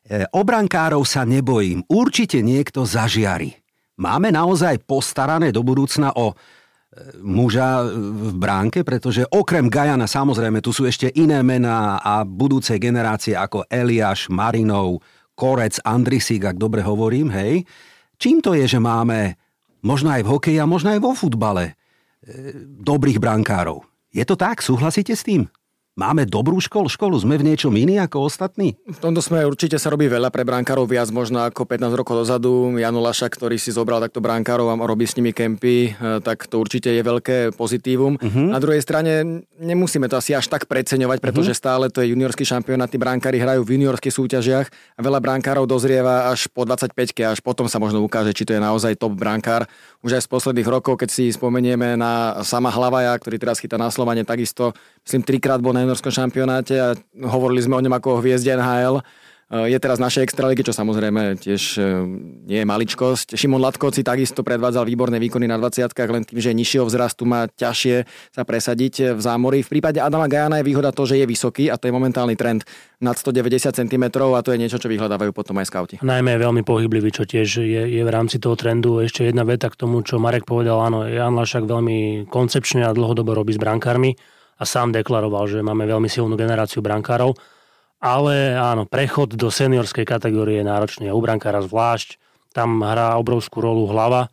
e, 0.09 0.25
obrankárov 0.33 1.05
sa 1.05 1.29
nebojím, 1.29 1.85
určite 1.93 2.41
niekto 2.41 2.89
zažiari. 2.89 3.53
Máme 4.01 4.33
naozaj 4.33 4.81
postarané 4.89 5.53
do 5.53 5.61
budúcna 5.61 6.17
o 6.17 6.33
e, 6.33 6.35
muža 7.21 7.85
v 7.93 8.33
bránke, 8.33 8.81
pretože 8.81 9.29
okrem 9.29 9.69
Gajana 9.69 10.09
samozrejme 10.09 10.65
tu 10.65 10.73
sú 10.73 10.89
ešte 10.89 11.13
iné 11.13 11.45
mená 11.45 12.01
a 12.01 12.25
budúce 12.25 12.81
generácie 12.81 13.37
ako 13.37 13.69
Eliáš, 13.69 14.33
Marinov, 14.33 15.05
Korec, 15.37 15.77
Andrisík, 15.85 16.49
ak 16.49 16.57
dobre 16.57 16.81
hovorím, 16.81 17.29
hej. 17.29 17.69
Čím 18.17 18.41
to 18.41 18.57
je, 18.57 18.65
že 18.65 18.81
máme 18.81 19.37
možno 19.85 20.13
aj 20.13 20.25
v 20.25 20.33
hokeji 20.33 20.59
a 20.61 20.69
možno 20.69 20.93
aj 20.93 21.01
vo 21.01 21.13
futbale 21.17 21.80
dobrých 22.81 23.19
brankárov. 23.19 23.85
Je 24.11 24.25
to 24.27 24.37
tak? 24.37 24.61
Súhlasíte 24.61 25.15
s 25.17 25.23
tým? 25.23 25.47
Máme 25.99 26.23
dobrú 26.23 26.63
školu, 26.63 26.87
školu, 26.87 27.19
sme 27.19 27.35
v 27.35 27.51
niečom 27.51 27.75
iní 27.75 27.99
ako 27.99 28.31
ostatní? 28.31 28.79
V 28.87 29.03
tomto 29.03 29.19
sme 29.19 29.43
určite 29.43 29.75
sa 29.75 29.91
robí 29.91 30.07
veľa 30.07 30.31
pre 30.31 30.47
brankárov, 30.47 30.87
viac 30.87 31.11
možno 31.11 31.43
ako 31.43 31.67
15 31.67 31.99
rokov 31.99 32.15
dozadu. 32.23 32.79
Jano 32.79 33.03
Laša, 33.03 33.27
ktorý 33.27 33.59
si 33.59 33.75
zobral 33.75 33.99
takto 33.99 34.23
brankárov 34.23 34.71
a 34.71 34.79
robí 34.87 35.03
s 35.03 35.19
nimi 35.19 35.35
kempy, 35.35 35.91
e, 35.91 36.23
tak 36.23 36.47
to 36.47 36.63
určite 36.63 36.95
je 36.95 37.03
veľké 37.03 37.59
pozitívum. 37.59 38.15
Uh-huh. 38.23 38.55
Na 38.55 38.63
druhej 38.63 38.87
strane 38.87 39.43
nemusíme 39.59 40.07
to 40.07 40.15
asi 40.15 40.31
až 40.31 40.47
tak 40.47 40.71
preceňovať, 40.71 41.19
pretože 41.19 41.59
uh-huh. 41.59 41.63
stále 41.67 41.85
to 41.91 42.07
je 42.07 42.15
juniorský 42.15 42.47
šampionát, 42.47 42.87
tí 42.87 42.95
brankári 42.95 43.43
hrajú 43.43 43.67
v 43.67 43.83
juniorských 43.83 44.15
súťažiach 44.15 44.67
a 44.71 45.01
veľa 45.03 45.19
brankárov 45.19 45.67
dozrieva 45.67 46.31
až 46.31 46.47
po 46.55 46.63
25 46.63 46.95
až 47.35 47.43
potom 47.43 47.67
sa 47.67 47.83
možno 47.83 47.99
ukáže, 47.99 48.31
či 48.31 48.47
to 48.47 48.55
je 48.55 48.63
naozaj 48.63 48.95
top 48.95 49.19
brankár. 49.19 49.67
Už 50.07 50.15
aj 50.15 50.23
z 50.23 50.29
posledných 50.31 50.71
rokov, 50.71 51.03
keď 51.03 51.11
si 51.11 51.35
spomenieme 51.35 51.99
na 51.99 52.41
sama 52.47 52.71
Hlavaja, 52.71 53.11
ktorý 53.19 53.43
teraz 53.43 53.59
chytá 53.59 53.75
na 53.75 53.91
Slovane, 53.91 54.23
takisto 54.23 54.71
myslím 55.03 55.27
trikrát 55.27 55.59
bol 55.59 55.80
na 55.81 55.89
juniorskom 55.89 56.13
šampionáte 56.13 56.77
a 56.77 56.93
hovorili 57.25 57.65
sme 57.65 57.81
o 57.81 57.83
ňom 57.83 57.97
ako 57.97 58.09
o 58.13 58.21
hviezde 58.21 58.53
NHL. 58.53 59.01
Je 59.51 59.75
teraz 59.83 59.99
našej 59.99 60.31
extraligy, 60.31 60.63
čo 60.63 60.71
samozrejme 60.71 61.35
tiež 61.43 61.75
e, 61.75 62.07
nie 62.47 62.63
je 62.63 62.67
maličkosť. 62.71 63.35
Šimon 63.35 63.59
Latkoci 63.59 64.07
takisto 64.07 64.47
predvádzal 64.47 64.87
výborné 64.87 65.19
výkony 65.19 65.51
na 65.51 65.59
20 65.59 65.91
len 65.91 66.23
tým, 66.23 66.39
že 66.39 66.55
nižšieho 66.55 66.87
vzrastu 66.87 67.27
má 67.27 67.51
ťažšie 67.51 68.07
sa 68.31 68.47
presadiť 68.47 69.19
v 69.19 69.21
zámori. 69.21 69.67
V 69.67 69.75
prípade 69.75 69.99
Adama 69.99 70.31
Gajana 70.31 70.63
je 70.63 70.71
výhoda 70.71 70.95
to, 70.95 71.03
že 71.03 71.19
je 71.19 71.27
vysoký 71.27 71.67
a 71.67 71.75
to 71.75 71.91
je 71.91 71.93
momentálny 71.99 72.39
trend 72.39 72.63
nad 73.03 73.19
190 73.19 73.75
cm 73.75 74.05
a 74.23 74.39
to 74.39 74.55
je 74.55 74.59
niečo, 74.63 74.79
čo 74.79 74.87
vyhľadávajú 74.87 75.35
potom 75.35 75.59
aj 75.59 75.67
skauti. 75.67 75.97
Najmä 75.99 76.39
je 76.39 76.41
veľmi 76.47 76.63
pohyblivý, 76.63 77.11
čo 77.11 77.27
tiež 77.27 77.67
je, 77.67 77.83
je 77.91 78.03
v 78.07 78.11
rámci 78.15 78.39
toho 78.39 78.55
trendu. 78.55 79.03
Ešte 79.03 79.27
jedna 79.27 79.43
veta 79.43 79.67
k 79.67 79.75
tomu, 79.75 79.99
čo 80.07 80.23
Marek 80.23 80.47
povedal. 80.47 80.79
Áno, 80.79 81.11
Jan 81.11 81.35
Lašak 81.35 81.67
veľmi 81.67 82.31
koncepčne 82.31 82.87
a 82.87 82.95
dlhodobo 82.95 83.35
robí 83.35 83.51
s 83.51 83.59
brankármi 83.59 84.15
a 84.61 84.65
sám 84.69 84.93
deklaroval, 84.93 85.49
že 85.49 85.65
máme 85.65 85.89
veľmi 85.89 86.13
silnú 86.13 86.37
generáciu 86.37 86.85
brankárov. 86.85 87.33
Ale 88.01 88.57
áno, 88.57 88.85
prechod 88.85 89.37
do 89.37 89.49
seniorskej 89.49 90.05
kategórie 90.05 90.61
je 90.61 90.69
náročný 90.69 91.09
u 91.09 91.21
brankára 91.21 91.65
zvlášť. 91.65 92.21
Tam 92.53 92.81
hrá 92.85 93.17
obrovskú 93.17 93.65
rolu 93.65 93.89
hlava, 93.89 94.29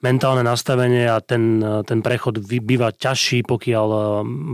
mentálne 0.00 0.40
nastavenie 0.40 1.08
a 1.08 1.20
ten, 1.20 1.60
ten 1.84 2.00
prechod 2.00 2.40
býva 2.40 2.92
ťažší, 2.92 3.44
pokiaľ 3.44 3.88
eh, 3.88 4.02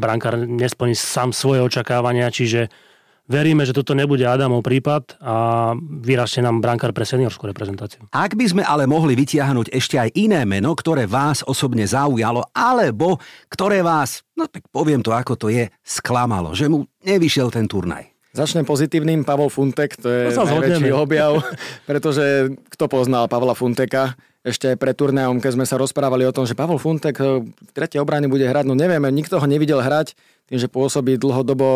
brankár 0.02 0.34
nesplní 0.42 0.94
sám 0.98 1.30
svoje 1.30 1.62
očakávania, 1.62 2.30
čiže 2.30 2.70
Veríme, 3.26 3.66
že 3.66 3.74
toto 3.74 3.90
nebude 3.90 4.22
Adamov 4.22 4.62
prípad 4.62 5.18
a 5.18 5.74
vyrastie 5.82 6.46
nám 6.46 6.62
brankár 6.62 6.94
pre 6.94 7.02
seniorskú 7.02 7.50
reprezentáciu. 7.50 8.06
Ak 8.14 8.38
by 8.38 8.46
sme 8.46 8.62
ale 8.62 8.86
mohli 8.86 9.18
vytiahnuť 9.18 9.74
ešte 9.74 9.98
aj 9.98 10.14
iné 10.14 10.46
meno, 10.46 10.70
ktoré 10.78 11.10
vás 11.10 11.42
osobne 11.42 11.82
zaujalo, 11.90 12.46
alebo 12.54 13.18
ktoré 13.50 13.82
vás, 13.82 14.22
no 14.38 14.46
tak 14.46 14.70
poviem 14.70 15.02
to 15.02 15.10
ako 15.10 15.34
to 15.34 15.50
je, 15.50 15.66
sklamalo, 15.82 16.54
že 16.54 16.70
mu 16.70 16.86
nevyšiel 17.02 17.50
ten 17.50 17.66
turnaj. 17.66 18.06
Začnem 18.30 18.62
pozitívnym, 18.62 19.26
Pavol 19.26 19.50
Funtek, 19.50 19.98
to 19.98 20.06
je 20.06 20.30
to 20.30 20.46
najväčší 20.46 20.92
objav, 20.94 21.42
pretože 21.90 22.54
kto 22.68 22.84
poznal 22.86 23.26
Pavla 23.26 23.58
Funteka, 23.58 24.14
ešte 24.46 24.70
aj 24.70 24.78
pred 24.78 24.94
turnajom, 24.94 25.42
keď 25.42 25.58
sme 25.58 25.66
sa 25.66 25.74
rozprávali 25.74 26.22
o 26.22 26.30
tom, 26.30 26.46
že 26.46 26.54
Pavol 26.54 26.78
Funtek 26.78 27.18
v 27.18 27.50
tretej 27.74 27.98
obrane 27.98 28.30
bude 28.30 28.46
hrať, 28.46 28.70
no 28.70 28.78
nevieme, 28.78 29.10
nikto 29.10 29.42
ho 29.42 29.46
nevidel 29.50 29.82
hrať, 29.82 30.14
tým, 30.46 30.58
že 30.62 30.70
pôsobí 30.70 31.18
dlhodobo 31.18 31.68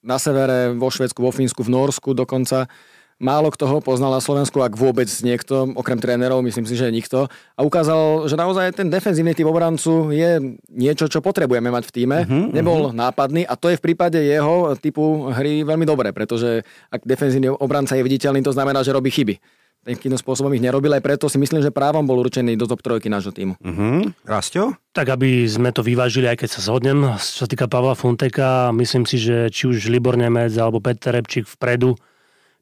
na 0.00 0.16
severe, 0.16 0.72
vo 0.72 0.88
Švedsku, 0.88 1.20
vo 1.20 1.32
Fínsku, 1.32 1.60
v 1.60 1.72
Norsku 1.72 2.16
dokonca. 2.16 2.68
málo 3.16 3.48
kto 3.48 3.64
ho 3.64 3.78
poznal 3.80 4.12
na 4.12 4.20
Slovensku, 4.20 4.60
ak 4.60 4.76
vôbec 4.76 5.08
niekto, 5.24 5.72
okrem 5.72 5.96
trénerov, 5.96 6.44
myslím 6.44 6.68
si, 6.68 6.76
že 6.76 6.92
nikto. 6.92 7.32
A 7.56 7.60
ukázal, 7.64 8.28
že 8.28 8.36
naozaj 8.36 8.76
ten 8.76 8.92
defenzívny 8.92 9.32
typ 9.32 9.48
obrancu 9.48 10.12
je 10.12 10.60
niečo, 10.68 11.08
čo 11.08 11.24
potrebujeme 11.24 11.72
mať 11.72 11.84
v 11.88 11.94
týme. 11.96 12.18
Uh-huh, 12.28 12.52
Nebol 12.52 12.92
uh-huh. 12.92 12.96
nápadný 12.96 13.48
a 13.48 13.56
to 13.56 13.72
je 13.72 13.80
v 13.80 13.84
prípade 13.92 14.20
jeho 14.20 14.76
typu 14.76 15.32
hry 15.32 15.64
veľmi 15.64 15.88
dobré, 15.88 16.12
pretože 16.12 16.60
ak 16.92 17.08
defenzívny 17.08 17.48
obranca 17.48 17.96
je 17.96 18.04
viditeľný, 18.04 18.44
to 18.44 18.52
znamená, 18.52 18.84
že 18.84 18.92
robí 18.92 19.08
chyby 19.08 19.40
takým 19.86 20.18
spôsobom 20.18 20.50
ich 20.50 20.64
nerobil, 20.64 20.90
aj 20.90 21.02
preto 21.06 21.30
si 21.30 21.38
myslím, 21.38 21.62
že 21.62 21.70
právom 21.70 22.02
bol 22.02 22.18
určený 22.18 22.58
do 22.58 22.66
top 22.66 22.82
trojky 22.82 23.06
nášho 23.06 23.30
týmu. 23.30 23.54
Uh-huh. 23.62 24.10
Rastio? 24.26 24.74
Tak 24.90 25.14
aby 25.14 25.46
sme 25.46 25.70
to 25.70 25.86
vyvážili, 25.86 26.26
aj 26.26 26.42
keď 26.42 26.48
sa 26.50 26.60
zhodnem, 26.66 27.14
čo 27.22 27.46
sa 27.46 27.48
týka 27.48 27.70
Pavla 27.70 27.94
Fonteka, 27.94 28.74
myslím 28.74 29.06
si, 29.06 29.22
že 29.22 29.46
či 29.54 29.70
už 29.70 29.86
Libor 29.86 30.18
Nemec 30.18 30.50
alebo 30.58 30.82
Peter 30.82 31.14
Repčík 31.14 31.46
vpredu, 31.46 31.94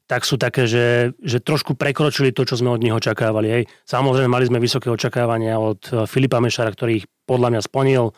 tak 0.05 0.21
sú 0.21 0.37
také, 0.37 0.69
že, 0.69 1.17
že 1.17 1.41
trošku 1.41 1.73
prekročili 1.73 2.29
to, 2.29 2.45
čo 2.45 2.61
sme 2.61 2.69
od 2.69 2.81
nich 2.81 2.93
očakávali. 2.93 3.47
Hej. 3.49 3.63
Samozrejme, 3.89 4.29
mali 4.29 4.45
sme 4.45 4.61
vysoké 4.61 4.93
očakávania 4.93 5.57
od 5.57 5.81
eh, 5.89 6.05
Filipa 6.05 6.37
Mešara, 6.37 6.69
ktorý 6.69 7.01
ich 7.01 7.09
podľa 7.25 7.57
mňa 7.57 7.61
splnil. 7.65 8.13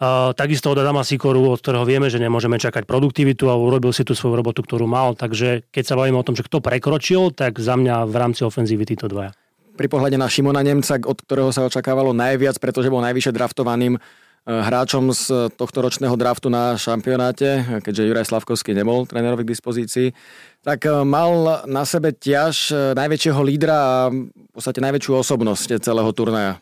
Uh, 0.00 0.32
takisto 0.32 0.72
od 0.72 0.80
Adama 0.80 1.04
Sikoru, 1.04 1.52
od 1.52 1.60
ktorého 1.60 1.84
vieme, 1.84 2.08
že 2.08 2.16
nemôžeme 2.16 2.56
čakať 2.56 2.88
produktivitu 2.88 3.52
a 3.52 3.54
urobil 3.60 3.92
si 3.92 4.00
tú 4.00 4.16
svoju 4.16 4.40
robotu, 4.40 4.64
ktorú 4.64 4.88
mal. 4.88 5.12
Takže 5.12 5.68
keď 5.68 5.84
sa 5.84 5.94
bavíme 6.00 6.16
o 6.16 6.24
tom, 6.24 6.32
že 6.32 6.40
kto 6.40 6.64
prekročil, 6.64 7.36
tak 7.36 7.60
za 7.60 7.76
mňa 7.76 8.08
v 8.08 8.14
rámci 8.16 8.40
ofenzívy 8.48 8.88
títo 8.88 9.12
dvaja. 9.12 9.36
Pri 9.76 9.92
pohľade 9.92 10.16
na 10.16 10.32
Šimona 10.32 10.64
Nemca, 10.64 10.96
od 11.04 11.20
ktorého 11.20 11.52
sa 11.52 11.68
očakávalo 11.68 12.16
najviac, 12.16 12.56
pretože 12.56 12.88
bol 12.88 13.04
najvyššie 13.04 13.36
draftovaným 13.36 14.00
Eh, 14.40 14.56
hráčom 14.56 15.12
z 15.12 15.52
tohto 15.52 15.84
ročného 15.84 16.16
draftu 16.16 16.48
na 16.48 16.72
šampionáte, 16.72 17.60
keďže 17.84 18.08
Juraj 18.08 18.26
Slavkovský 18.32 18.72
nebol 18.72 19.04
trénerovi 19.04 19.44
k 19.44 19.52
dispozícii, 19.52 20.16
tak 20.64 20.88
eh, 20.88 21.04
mal 21.04 21.60
na 21.68 21.84
sebe 21.84 22.16
ťaž 22.16 22.72
eh, 22.72 22.76
najväčšieho 22.96 23.36
lídra 23.44 23.76
a 23.76 23.96
v 24.08 24.52
podstate 24.56 24.80
najväčšiu 24.80 25.12
osobnosť 25.12 25.84
celého 25.84 26.08
turnaja. 26.16 26.56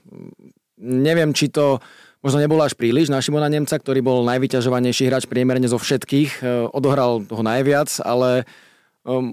Neviem, 0.82 1.30
či 1.30 1.54
to 1.54 1.78
možno 2.22 2.38
nebolo 2.42 2.62
až 2.66 2.74
príliš 2.74 3.10
na 3.10 3.22
Šimona 3.22 3.50
Nemca, 3.50 3.78
ktorý 3.78 4.02
bol 4.02 4.26
najvyťažovanejší 4.26 5.08
hráč 5.08 5.24
priemerne 5.30 5.66
zo 5.70 5.78
všetkých, 5.78 6.42
odohral 6.74 7.22
toho 7.26 7.42
najviac, 7.42 7.88
ale 8.02 8.48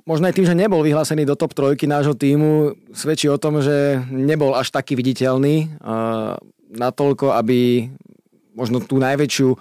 možno 0.05 0.29
aj 0.29 0.35
tým, 0.37 0.47
že 0.47 0.55
nebol 0.55 0.85
vyhlásený 0.85 1.27
do 1.27 1.35
top 1.35 1.51
trojky 1.51 1.89
nášho 1.89 2.15
týmu, 2.15 2.77
svedčí 2.95 3.27
o 3.27 3.41
tom, 3.41 3.59
že 3.59 3.99
nebol 4.13 4.55
až 4.55 4.71
taký 4.71 4.95
viditeľný 4.95 5.81
natoľko, 6.71 7.35
aby 7.35 7.89
možno 8.55 8.79
tú 8.79 8.97
najväčšiu 8.97 9.49
e, 9.51 9.57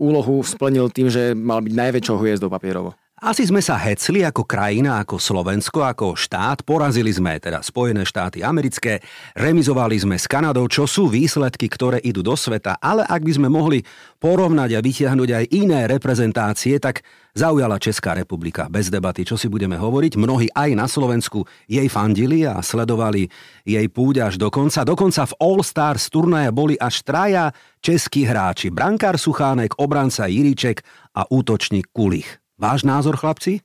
úlohu 0.00 0.40
splnil 0.42 0.88
tým, 0.88 1.12
že 1.12 1.36
mal 1.36 1.60
byť 1.60 1.72
najväčšou 1.76 2.16
hviezdou 2.16 2.48
papierovo. 2.48 2.96
Asi 3.24 3.46
sme 3.48 3.64
sa 3.64 3.80
hecli 3.80 4.20
ako 4.20 4.44
krajina, 4.44 5.00
ako 5.00 5.16
Slovensko, 5.16 5.80
ako 5.80 6.12
štát. 6.12 6.60
Porazili 6.60 7.08
sme 7.08 7.40
teda 7.40 7.64
Spojené 7.64 8.04
štáty 8.04 8.44
americké, 8.44 9.00
remizovali 9.32 9.96
sme 9.96 10.20
s 10.20 10.28
Kanadou, 10.28 10.68
čo 10.68 10.84
sú 10.84 11.08
výsledky, 11.08 11.70
ktoré 11.72 12.02
idú 12.04 12.20
do 12.20 12.36
sveta. 12.36 12.76
Ale 12.82 13.00
ak 13.06 13.24
by 13.24 13.32
sme 13.38 13.48
mohli 13.48 13.80
porovnať 14.20 14.76
a 14.76 14.84
vytiahnuť 14.84 15.30
aj 15.30 15.44
iné 15.56 15.88
reprezentácie, 15.88 16.76
tak 16.76 17.00
zaujala 17.32 17.80
Česká 17.80 18.12
republika 18.12 18.68
bez 18.68 18.92
debaty, 18.92 19.24
čo 19.24 19.40
si 19.40 19.48
budeme 19.48 19.80
hovoriť. 19.80 20.20
Mnohí 20.20 20.52
aj 20.52 20.76
na 20.76 20.84
Slovensku 20.84 21.48
jej 21.64 21.88
fandili 21.88 22.44
a 22.44 22.60
sledovali 22.60 23.30
jej 23.64 23.86
púť 23.88 24.20
až 24.20 24.34
do 24.36 24.52
konca. 24.52 24.84
Dokonca 24.84 25.24
v 25.24 25.38
All 25.40 25.64
Stars 25.64 26.12
turnaje 26.12 26.52
boli 26.52 26.76
až 26.76 27.00
traja 27.00 27.56
českí 27.80 28.28
hráči. 28.28 28.68
Brankár 28.68 29.16
Suchánek, 29.16 29.80
obranca 29.80 30.28
Jiriček 30.28 30.84
a 31.16 31.24
útočník 31.30 31.88
Kulich. 31.88 32.43
Váš 32.64 32.88
názor, 32.88 33.20
chlapci? 33.20 33.60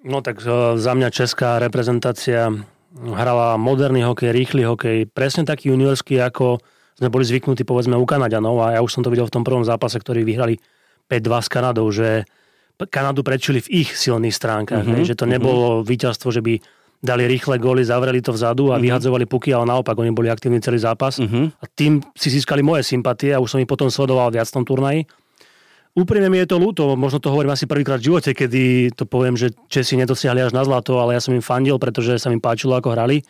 No 0.00 0.24
tak 0.24 0.40
e, 0.40 0.80
za 0.80 0.92
mňa 0.96 1.12
česká 1.12 1.60
reprezentácia 1.60 2.48
hrala 2.96 3.60
moderný 3.60 4.00
hokej, 4.08 4.32
rýchly 4.32 4.64
hokej, 4.64 5.12
presne 5.12 5.44
taký 5.44 5.68
juniorský, 5.68 6.16
ako 6.24 6.56
sme 6.96 7.12
boli 7.12 7.28
zvyknutí 7.28 7.68
povedzme 7.68 8.00
u 8.00 8.06
Kanaďanov 8.08 8.56
a 8.64 8.66
ja 8.76 8.80
už 8.80 8.96
som 8.96 9.04
to 9.04 9.12
videl 9.12 9.28
v 9.28 9.34
tom 9.36 9.44
prvom 9.44 9.60
zápase, 9.60 10.00
ktorý 10.00 10.24
vyhrali 10.24 10.56
5-2 11.12 11.44
s 11.44 11.48
Kanadou, 11.52 11.86
že 11.92 12.24
Kanadu 12.80 13.20
prečili 13.20 13.60
v 13.60 13.84
ich 13.84 13.92
silných 13.92 14.32
stránkach, 14.32 14.88
mm-hmm. 14.88 15.04
že 15.04 15.12
to 15.20 15.28
mhm. 15.28 15.32
nebolo 15.36 15.68
mm-hmm. 15.68 15.88
víťazstvo, 15.92 16.32
že 16.32 16.40
by 16.40 16.56
dali 17.00 17.28
rýchle 17.28 17.60
góly, 17.60 17.84
zavreli 17.84 18.24
to 18.24 18.32
vzadu 18.32 18.72
a 18.72 18.80
mm-hmm. 18.80 18.84
vyhadzovali 18.88 19.24
puky, 19.28 19.52
ale 19.52 19.68
naopak 19.68 19.96
oni 20.00 20.16
boli 20.16 20.32
aktívni 20.32 20.64
celý 20.64 20.80
zápas 20.80 21.20
mm-hmm. 21.20 21.60
a 21.60 21.64
tým 21.76 22.00
si 22.16 22.32
získali 22.32 22.64
moje 22.64 22.88
sympatie 22.88 23.36
a 23.36 23.40
už 23.40 23.52
som 23.52 23.60
ich 23.60 23.68
potom 23.68 23.92
sledoval 23.92 24.32
viac 24.32 24.48
v 24.48 24.56
tom 24.56 24.64
turnaji 24.64 25.04
Úprimne 25.90 26.30
mi 26.30 26.38
je 26.38 26.46
to 26.46 26.62
ľúto, 26.62 26.94
možno 26.94 27.18
to 27.18 27.34
hovorím 27.34 27.50
asi 27.50 27.66
prvýkrát 27.66 27.98
v 27.98 28.14
živote, 28.14 28.30
kedy 28.30 28.94
to 28.94 29.10
poviem, 29.10 29.34
že 29.34 29.50
Česi 29.66 29.98
nedosiahli 29.98 30.38
až 30.38 30.54
na 30.54 30.62
zlato, 30.62 31.02
ale 31.02 31.18
ja 31.18 31.20
som 31.20 31.34
im 31.34 31.42
fandil, 31.42 31.82
pretože 31.82 32.14
sa 32.22 32.30
mi 32.30 32.38
páčilo, 32.38 32.78
ako 32.78 32.94
hrali. 32.94 33.26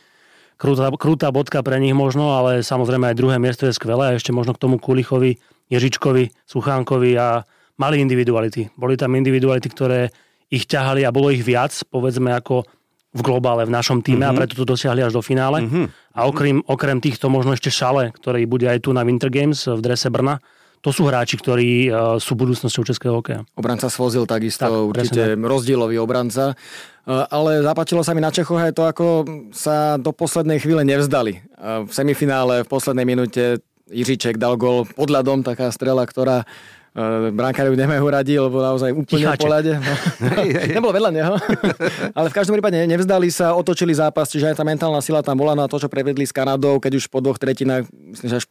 Krúta, 0.60 0.92
krúta 1.00 1.32
bodka 1.32 1.64
pre 1.64 1.80
nich 1.80 1.96
možno, 1.96 2.36
ale 2.36 2.60
samozrejme 2.60 3.08
aj 3.08 3.16
druhé 3.16 3.40
miesto 3.40 3.64
je 3.64 3.72
skvelé 3.72 4.12
a 4.12 4.16
ešte 4.20 4.28
možno 4.28 4.52
k 4.52 4.60
tomu 4.60 4.76
Kulichovi, 4.76 5.40
Ježičkovi, 5.72 6.36
Suchánkovi 6.44 7.16
a 7.16 7.40
mali 7.80 7.96
individuality. 8.04 8.68
Boli 8.76 9.00
tam 9.00 9.16
individuality, 9.16 9.72
ktoré 9.72 10.12
ich 10.52 10.68
ťahali 10.68 11.08
a 11.08 11.14
bolo 11.14 11.32
ich 11.32 11.40
viac, 11.40 11.72
povedzme 11.88 12.28
ako 12.36 12.68
v 13.10 13.20
globále, 13.24 13.64
v 13.64 13.72
našom 13.72 14.04
týme 14.04 14.28
mm-hmm. 14.28 14.36
a 14.36 14.38
preto 14.38 14.52
to 14.52 14.68
dosiahli 14.68 15.00
až 15.00 15.16
do 15.16 15.24
finále. 15.24 15.64
Mm-hmm. 15.64 15.86
A 16.12 16.28
okrem, 16.28 16.60
okrem 16.68 17.00
týchto 17.00 17.32
možno 17.32 17.56
ešte 17.56 17.72
šale, 17.72 18.12
ktorý 18.12 18.44
bude 18.44 18.68
aj 18.68 18.84
tu 18.84 18.92
na 18.92 19.00
Winter 19.00 19.32
Games 19.32 19.64
v 19.64 19.80
drese 19.80 20.12
Brna, 20.12 20.44
to 20.80 20.90
sú 20.96 21.04
hráči, 21.04 21.37
ktorí 21.37 21.92
uh, 21.92 22.16
sú 22.16 22.32
budúcnosťou 22.37 22.84
českého 22.88 23.20
hokeja. 23.20 23.44
Obranca 23.52 23.92
Svozil 23.92 24.25
takisto, 24.25 24.64
tak, 24.64 24.72
určite 24.72 25.22
presne. 25.37 25.44
rozdielový 25.44 25.96
obranca. 26.00 26.56
Uh, 27.04 27.28
ale 27.28 27.60
zapáčilo 27.60 28.00
sa 28.00 28.16
mi 28.16 28.25
na 28.25 28.32
Čechoch 28.32 28.60
aj 28.60 28.72
to, 28.72 28.82
ako 28.88 29.06
sa 29.52 30.00
do 30.00 30.12
poslednej 30.16 30.56
chvíle 30.56 30.80
nevzdali. 30.84 31.44
Uh, 31.60 31.84
v 31.84 31.92
semifinále 31.92 32.64
v 32.64 32.68
poslednej 32.72 33.04
minúte 33.04 33.60
Jiříček 33.90 34.40
dal 34.40 34.56
gol 34.56 34.88
pod 34.88 35.10
ľadom, 35.12 35.44
taká 35.44 35.68
strela, 35.75 36.06
ktorá 36.06 36.49
Uh, 36.90 37.30
brankári 37.30 37.70
nemajú 37.70 38.02
radi, 38.11 38.35
lebo 38.35 38.59
naozaj 38.59 38.90
úplne 38.90 39.23
Ticháček. 39.23 39.38
v 39.38 39.47
polade. 39.47 39.73
No. 39.78 39.94
Nebolo 40.75 40.90
vedľa 40.90 41.11
neho. 41.14 41.35
Ale 42.18 42.26
v 42.26 42.35
každom 42.35 42.59
prípade 42.59 42.82
nevzdali 42.82 43.30
sa, 43.30 43.54
otočili 43.54 43.94
zápas, 43.94 44.26
čiže 44.26 44.50
aj 44.50 44.59
tá 44.59 44.66
mentálna 44.66 44.99
sila 44.99 45.23
tam 45.23 45.38
bola 45.38 45.54
na 45.54 45.70
to, 45.70 45.78
čo 45.78 45.87
prevedli 45.87 46.26
s 46.26 46.35
Kanadou, 46.35 46.82
keď 46.82 46.99
už 46.99 47.06
po 47.06 47.23
dvoch 47.23 47.38
tretinách, 47.38 47.87
myslím, 47.94 48.28
že 48.35 48.37
až 48.42 48.44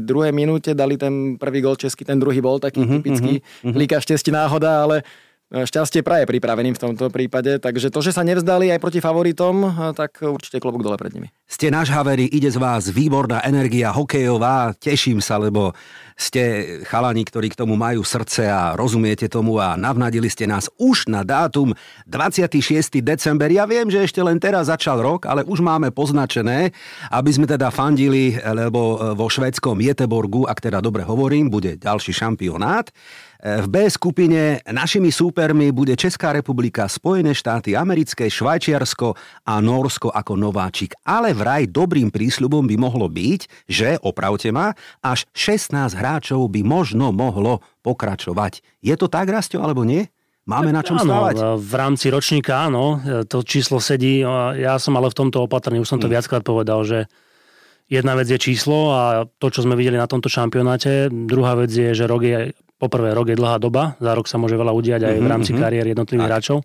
52. 0.00 0.32
minúte 0.32 0.72
dali 0.72 0.96
ten 0.96 1.36
prvý 1.36 1.60
gol 1.60 1.76
český, 1.76 2.08
ten 2.08 2.16
druhý 2.16 2.40
bol 2.40 2.56
taký 2.56 2.80
uh-huh, 2.80 3.04
typický 3.04 3.44
uh-huh. 3.44 3.76
líka 3.76 4.00
štesti 4.00 4.32
náhoda, 4.32 4.88
ale 4.88 5.04
šťastie 5.48 6.04
praje 6.04 6.28
pripraveným 6.28 6.76
v 6.76 6.82
tomto 6.82 7.08
prípade, 7.08 7.56
takže 7.56 7.88
to, 7.88 8.04
že 8.04 8.12
sa 8.12 8.20
nevzdali 8.20 8.68
aj 8.68 8.80
proti 8.84 9.00
favoritom, 9.00 9.64
tak 9.96 10.20
určite 10.20 10.60
klobúk 10.60 10.84
dole 10.84 11.00
pred 11.00 11.12
nimi. 11.16 11.32
Ste 11.48 11.72
náš 11.72 11.88
Haveri, 11.88 12.28
ide 12.28 12.52
z 12.52 12.60
vás 12.60 12.92
výborná 12.92 13.40
energia 13.40 13.88
hokejová, 13.88 14.76
teším 14.76 15.24
sa, 15.24 15.40
lebo 15.40 15.72
ste 16.18 16.76
chalani, 16.84 17.24
ktorí 17.24 17.48
k 17.48 17.64
tomu 17.64 17.78
majú 17.78 18.04
srdce 18.04 18.44
a 18.50 18.76
rozumiete 18.76 19.30
tomu 19.30 19.56
a 19.56 19.78
navnadili 19.78 20.28
ste 20.28 20.44
nás 20.44 20.68
už 20.76 21.08
na 21.08 21.24
dátum 21.24 21.72
26. 22.04 23.00
december. 23.00 23.48
Ja 23.48 23.64
viem, 23.64 23.88
že 23.88 24.04
ešte 24.04 24.20
len 24.20 24.36
teraz 24.36 24.68
začal 24.68 25.00
rok, 25.00 25.24
ale 25.30 25.46
už 25.46 25.64
máme 25.64 25.94
poznačené, 25.94 26.74
aby 27.08 27.30
sme 27.32 27.46
teda 27.48 27.72
fandili, 27.72 28.36
lebo 28.42 29.14
vo 29.16 29.30
švedskom 29.30 29.80
Jeteborgu, 29.80 30.44
ak 30.44 30.60
teda 30.60 30.84
dobre 30.84 31.06
hovorím, 31.06 31.48
bude 31.48 31.78
ďalší 31.80 32.12
šampionát. 32.12 32.92
V 33.38 33.66
B 33.70 33.86
skupine 33.86 34.58
našimi 34.66 35.14
súpermi 35.14 35.70
bude 35.70 35.94
Česká 35.94 36.34
republika, 36.34 36.90
Spojené 36.90 37.38
štáty 37.38 37.78
americké, 37.78 38.26
Švajčiarsko 38.26 39.14
a 39.46 39.62
Norsko 39.62 40.10
ako 40.10 40.34
nováčik. 40.34 40.98
Ale 41.06 41.30
vraj 41.38 41.70
dobrým 41.70 42.10
prísľubom 42.10 42.66
by 42.66 42.74
mohlo 42.74 43.06
byť, 43.06 43.70
že, 43.70 43.94
opravte 44.02 44.50
ma, 44.50 44.74
až 44.98 45.30
16 45.38 45.70
hráčov 45.94 46.50
by 46.50 46.66
možno 46.66 47.14
mohlo 47.14 47.62
pokračovať. 47.86 48.82
Je 48.82 48.98
to 48.98 49.06
tak, 49.06 49.30
Rasto, 49.30 49.62
alebo 49.62 49.86
nie? 49.86 50.10
Máme 50.42 50.74
na 50.74 50.82
čom 50.82 50.98
stávať? 50.98 51.38
Áno, 51.38 51.62
v 51.62 51.72
rámci 51.78 52.10
ročníka 52.10 52.66
áno, 52.66 52.98
to 53.30 53.46
číslo 53.46 53.78
sedí. 53.78 54.18
Ja 54.58 54.82
som 54.82 54.98
ale 54.98 55.14
v 55.14 55.18
tomto 55.20 55.46
opatrný, 55.46 55.78
už 55.78 55.86
som 55.86 56.02
to 56.02 56.10
hmm. 56.10 56.18
viackrát 56.18 56.42
povedal, 56.42 56.82
že 56.82 57.06
jedna 57.88 58.12
vec 58.14 58.28
je 58.28 58.38
číslo 58.38 58.92
a 58.92 59.24
to, 59.26 59.48
čo 59.48 59.64
sme 59.64 59.74
videli 59.74 59.96
na 59.96 60.06
tomto 60.06 60.28
šampionáte. 60.28 61.08
Druhá 61.08 61.56
vec 61.56 61.72
je, 61.72 61.96
že 61.96 62.04
rok 62.04 62.22
je 62.22 62.52
poprvé 62.78 63.10
rok 63.10 63.26
je 63.26 63.36
dlhá 63.36 63.58
doba, 63.58 63.98
za 63.98 64.14
rok 64.14 64.30
sa 64.30 64.38
môže 64.38 64.54
veľa 64.54 64.70
udiať 64.70 65.02
aj 65.02 65.14
v 65.18 65.26
mhm, 65.26 65.30
rámci 65.30 65.50
mm-hmm. 65.50 65.64
kariér 65.66 65.86
jednotlivých 65.92 66.28
hráčov. 66.30 66.58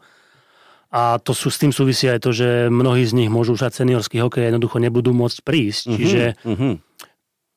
A 0.94 1.18
to 1.18 1.34
sú, 1.34 1.50
s 1.50 1.58
tým 1.58 1.74
súvisí 1.74 2.06
aj 2.06 2.22
to, 2.22 2.30
že 2.30 2.70
mnohí 2.70 3.02
z 3.02 3.18
nich 3.18 3.30
môžu 3.34 3.58
už 3.58 3.66
aj 3.66 3.82
seniorský 3.82 4.22
hokej 4.22 4.54
jednoducho 4.54 4.78
nebudú 4.78 5.10
môcť 5.10 5.42
prísť. 5.42 5.84
Mm-hmm. 5.90 5.98
Čiže 5.98 6.24
mm-hmm. 6.46 6.74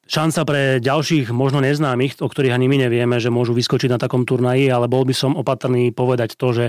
šanca 0.09 0.41
pre 0.49 0.63
ďalších 0.81 1.29
možno 1.37 1.61
neznámych, 1.61 2.17
o 2.25 2.33
ktorých 2.33 2.57
ani 2.57 2.65
my 2.73 2.89
nevieme, 2.89 3.21
že 3.21 3.29
môžu 3.29 3.53
vyskočiť 3.53 3.93
na 3.93 4.01
takom 4.01 4.25
turnaji, 4.25 4.73
ale 4.73 4.89
bol 4.89 5.05
by 5.05 5.13
som 5.13 5.37
opatrný 5.37 5.93
povedať 5.93 6.41
to, 6.41 6.49
že 6.57 6.65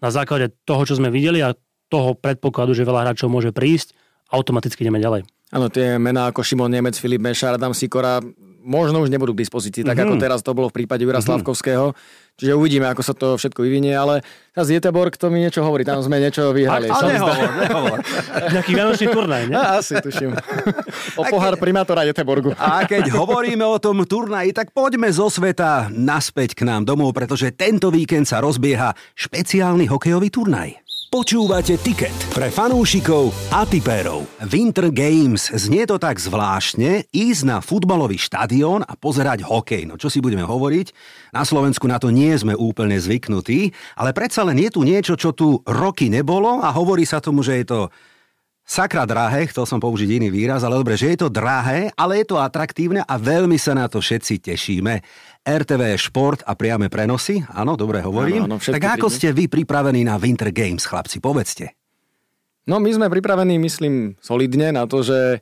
na 0.00 0.08
základe 0.08 0.56
toho, 0.64 0.88
čo 0.88 0.96
sme 0.96 1.12
videli 1.12 1.44
a 1.44 1.52
toho 1.92 2.16
predpokladu, 2.16 2.72
že 2.72 2.88
veľa 2.88 3.12
hráčov 3.12 3.28
môže 3.28 3.52
prísť, 3.52 3.92
automaticky 4.32 4.88
ideme 4.88 5.04
ďalej. 5.04 5.28
Áno, 5.54 5.70
tie 5.70 5.94
mená 6.00 6.30
ako 6.34 6.42
Šimon 6.42 6.70
Nemec, 6.70 6.98
Filip 6.98 7.22
Mešar, 7.22 7.54
Adam 7.54 7.70
Sikora 7.70 8.18
možno 8.66 8.98
už 8.98 9.14
nebudú 9.14 9.30
k 9.30 9.46
dispozícii, 9.46 9.86
tak 9.86 9.94
mm-hmm. 9.94 10.10
ako 10.10 10.14
teraz 10.18 10.40
to 10.42 10.50
bolo 10.50 10.66
v 10.66 10.82
prípade 10.82 11.06
Jura 11.06 11.22
mm-hmm. 11.22 11.38
Slavkovského. 11.38 11.94
Čiže 12.36 12.52
uvidíme, 12.52 12.84
ako 12.84 13.00
sa 13.00 13.14
to 13.16 13.40
všetko 13.40 13.64
vyvinie, 13.64 13.96
ale 13.96 14.20
z 14.52 14.76
Jeteborg 14.76 15.16
to 15.16 15.32
mi 15.32 15.40
niečo 15.40 15.64
hovorí, 15.64 15.88
tam 15.88 16.04
sme 16.04 16.20
niečo 16.20 16.52
vyhrali. 16.52 16.92
A, 16.92 16.92
a 16.92 17.08
nehovor, 17.08 17.48
nehovor. 17.64 17.98
Nejaký 18.58 18.72
vianočný 18.76 19.06
turnaj, 19.08 19.42
ne? 19.48 19.56
A, 19.56 19.80
asi, 19.80 19.96
tuším. 19.96 20.36
O 21.16 21.24
pohár 21.32 21.56
primátora 21.56 22.04
Jeteborgu. 22.04 22.52
A 22.60 22.84
keď 22.84 23.08
hovoríme 23.08 23.64
o 23.64 23.80
tom 23.80 24.04
turnaji, 24.04 24.52
tak 24.52 24.76
poďme 24.76 25.08
zo 25.08 25.32
sveta 25.32 25.88
naspäť 25.88 26.52
k 26.60 26.68
nám 26.68 26.84
domov, 26.84 27.16
pretože 27.16 27.56
tento 27.56 27.88
víkend 27.88 28.28
sa 28.28 28.44
rozbieha 28.44 28.92
špeciálny 29.16 29.88
hokejový 29.88 30.28
turnaj. 30.28 30.85
Počúvate 31.16 31.80
Ticket 31.80 32.12
pre 32.28 32.52
fanúšikov 32.52 33.32
a 33.48 33.64
tipérov. 33.64 34.28
Winter 34.52 34.92
Games. 34.92 35.48
Znie 35.48 35.88
to 35.88 35.96
tak 35.96 36.20
zvláštne 36.20 37.08
ísť 37.08 37.42
na 37.48 37.64
futbalový 37.64 38.20
štadión 38.20 38.84
a 38.84 38.92
pozerať 39.00 39.40
hokej. 39.40 39.88
No 39.88 39.96
čo 39.96 40.12
si 40.12 40.20
budeme 40.20 40.44
hovoriť? 40.44 40.92
Na 41.32 41.48
Slovensku 41.48 41.88
na 41.88 41.96
to 41.96 42.12
nie 42.12 42.36
sme 42.36 42.52
úplne 42.52 43.00
zvyknutí, 43.00 43.72
ale 43.96 44.12
predsa 44.12 44.44
len 44.44 44.60
je 44.60 44.68
tu 44.68 44.84
niečo, 44.84 45.16
čo 45.16 45.32
tu 45.32 45.64
roky 45.64 46.12
nebolo 46.12 46.60
a 46.60 46.68
hovorí 46.68 47.08
sa 47.08 47.16
tomu, 47.16 47.40
že 47.40 47.64
je 47.64 47.66
to 47.72 47.80
sakra 48.66 49.08
drahé, 49.08 49.48
chcel 49.48 49.64
som 49.64 49.80
použiť 49.80 50.20
iný 50.20 50.28
výraz, 50.28 50.68
ale 50.68 50.76
dobre, 50.76 51.00
že 51.00 51.16
je 51.16 51.24
to 51.24 51.32
drahé, 51.32 51.96
ale 51.96 52.20
je 52.20 52.26
to 52.28 52.36
atraktívne 52.36 53.00
a 53.00 53.14
veľmi 53.16 53.56
sa 53.56 53.72
na 53.72 53.88
to 53.88 54.04
všetci 54.04 54.42
tešíme. 54.42 55.00
RTV 55.46 55.94
Šport 55.94 56.42
a 56.42 56.58
priame 56.58 56.90
prenosy, 56.90 57.38
áno, 57.54 57.78
dobre 57.78 58.02
hovorím. 58.02 58.50
Áno, 58.50 58.58
áno, 58.58 58.74
tak 58.74 58.98
ako 58.98 59.06
ste 59.06 59.30
vy 59.30 59.46
pripravení 59.46 60.02
na 60.02 60.18
Winter 60.18 60.50
Games, 60.50 60.82
chlapci, 60.82 61.22
povedzte. 61.22 61.78
No 62.66 62.82
my 62.82 62.90
sme 62.90 63.06
pripravení, 63.06 63.62
myslím, 63.62 64.18
solidne 64.18 64.74
na 64.74 64.90
to, 64.90 65.06
že 65.06 65.38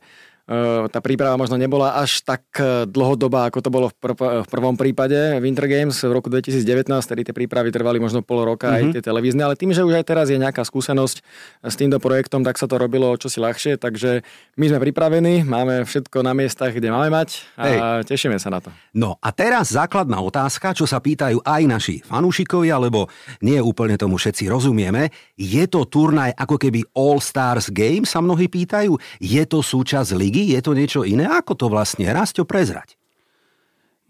tá 0.93 1.01
príprava 1.01 1.33
možno 1.41 1.57
nebola 1.57 1.97
až 1.97 2.21
tak 2.21 2.45
eh, 2.61 2.85
dlhodobá, 2.85 3.49
ako 3.49 3.59
to 3.65 3.69
bolo 3.73 3.87
v, 3.89 3.95
pr- 3.97 4.45
v 4.45 4.49
prvom 4.49 4.77
prípade 4.77 5.41
Winter 5.41 5.65
Games 5.65 5.97
v 5.97 6.13
roku 6.13 6.29
2019, 6.29 6.85
tedy 7.01 7.25
tie 7.25 7.33
prípravy 7.33 7.73
trvali 7.73 7.97
možno 7.97 8.21
pol 8.21 8.45
roka 8.45 8.69
mm-hmm. 8.69 8.77
aj 8.77 8.83
mhm. 8.85 8.93
tie 8.93 9.01
televízne, 9.01 9.41
ale 9.41 9.57
tým, 9.57 9.73
že 9.73 9.81
už 9.81 9.97
aj 9.97 10.05
teraz 10.05 10.29
je 10.29 10.37
nejaká 10.37 10.61
skúsenosť 10.61 11.17
s 11.65 11.75
týmto 11.75 11.97
projektom, 11.97 12.45
tak 12.45 12.61
sa 12.61 12.69
to 12.69 12.77
robilo 12.77 13.17
čosi 13.17 13.41
ľahšie, 13.41 13.81
takže 13.81 14.21
my 14.61 14.65
sme 14.69 14.79
pripravení, 14.85 15.41
máme 15.41 15.81
všetko 15.81 16.21
na 16.21 16.37
miestach, 16.37 16.77
kde 16.77 16.93
máme 16.93 17.09
mať 17.09 17.41
a 17.57 17.65
Hej. 17.65 17.77
tešíme 18.05 18.37
sa 18.37 18.53
na 18.53 18.61
to. 18.61 18.69
No 18.93 19.17
a 19.17 19.33
teraz 19.33 19.73
základná 19.73 20.21
otázka, 20.21 20.77
čo 20.77 20.85
sa 20.85 21.01
pýtajú 21.01 21.41
aj 21.41 21.61
naši 21.65 21.95
fanúšikovia, 22.05 22.77
lebo 22.77 23.09
nie 23.41 23.57
úplne 23.57 23.97
tomu 23.97 24.21
všetci 24.21 24.45
rozumieme. 24.45 25.09
Je 25.33 25.65
to 25.65 25.89
turnaj 25.89 26.37
ako 26.37 26.61
keby 26.61 26.85
All 26.93 27.17
Stars 27.17 27.73
Game, 27.73 28.05
sa 28.05 28.21
mnohí 28.21 28.45
pýtajú? 28.45 28.93
Je 29.17 29.41
to 29.49 29.65
súčasť 29.65 30.13
ligy? 30.13 30.34
Ligy? 30.35 30.51
Je 30.51 30.59
to 30.59 30.75
niečo 30.75 31.01
iné? 31.07 31.23
Ako 31.23 31.55
to 31.55 31.71
vlastne? 31.71 32.11
Rásťo 32.11 32.43
prezrať. 32.43 32.99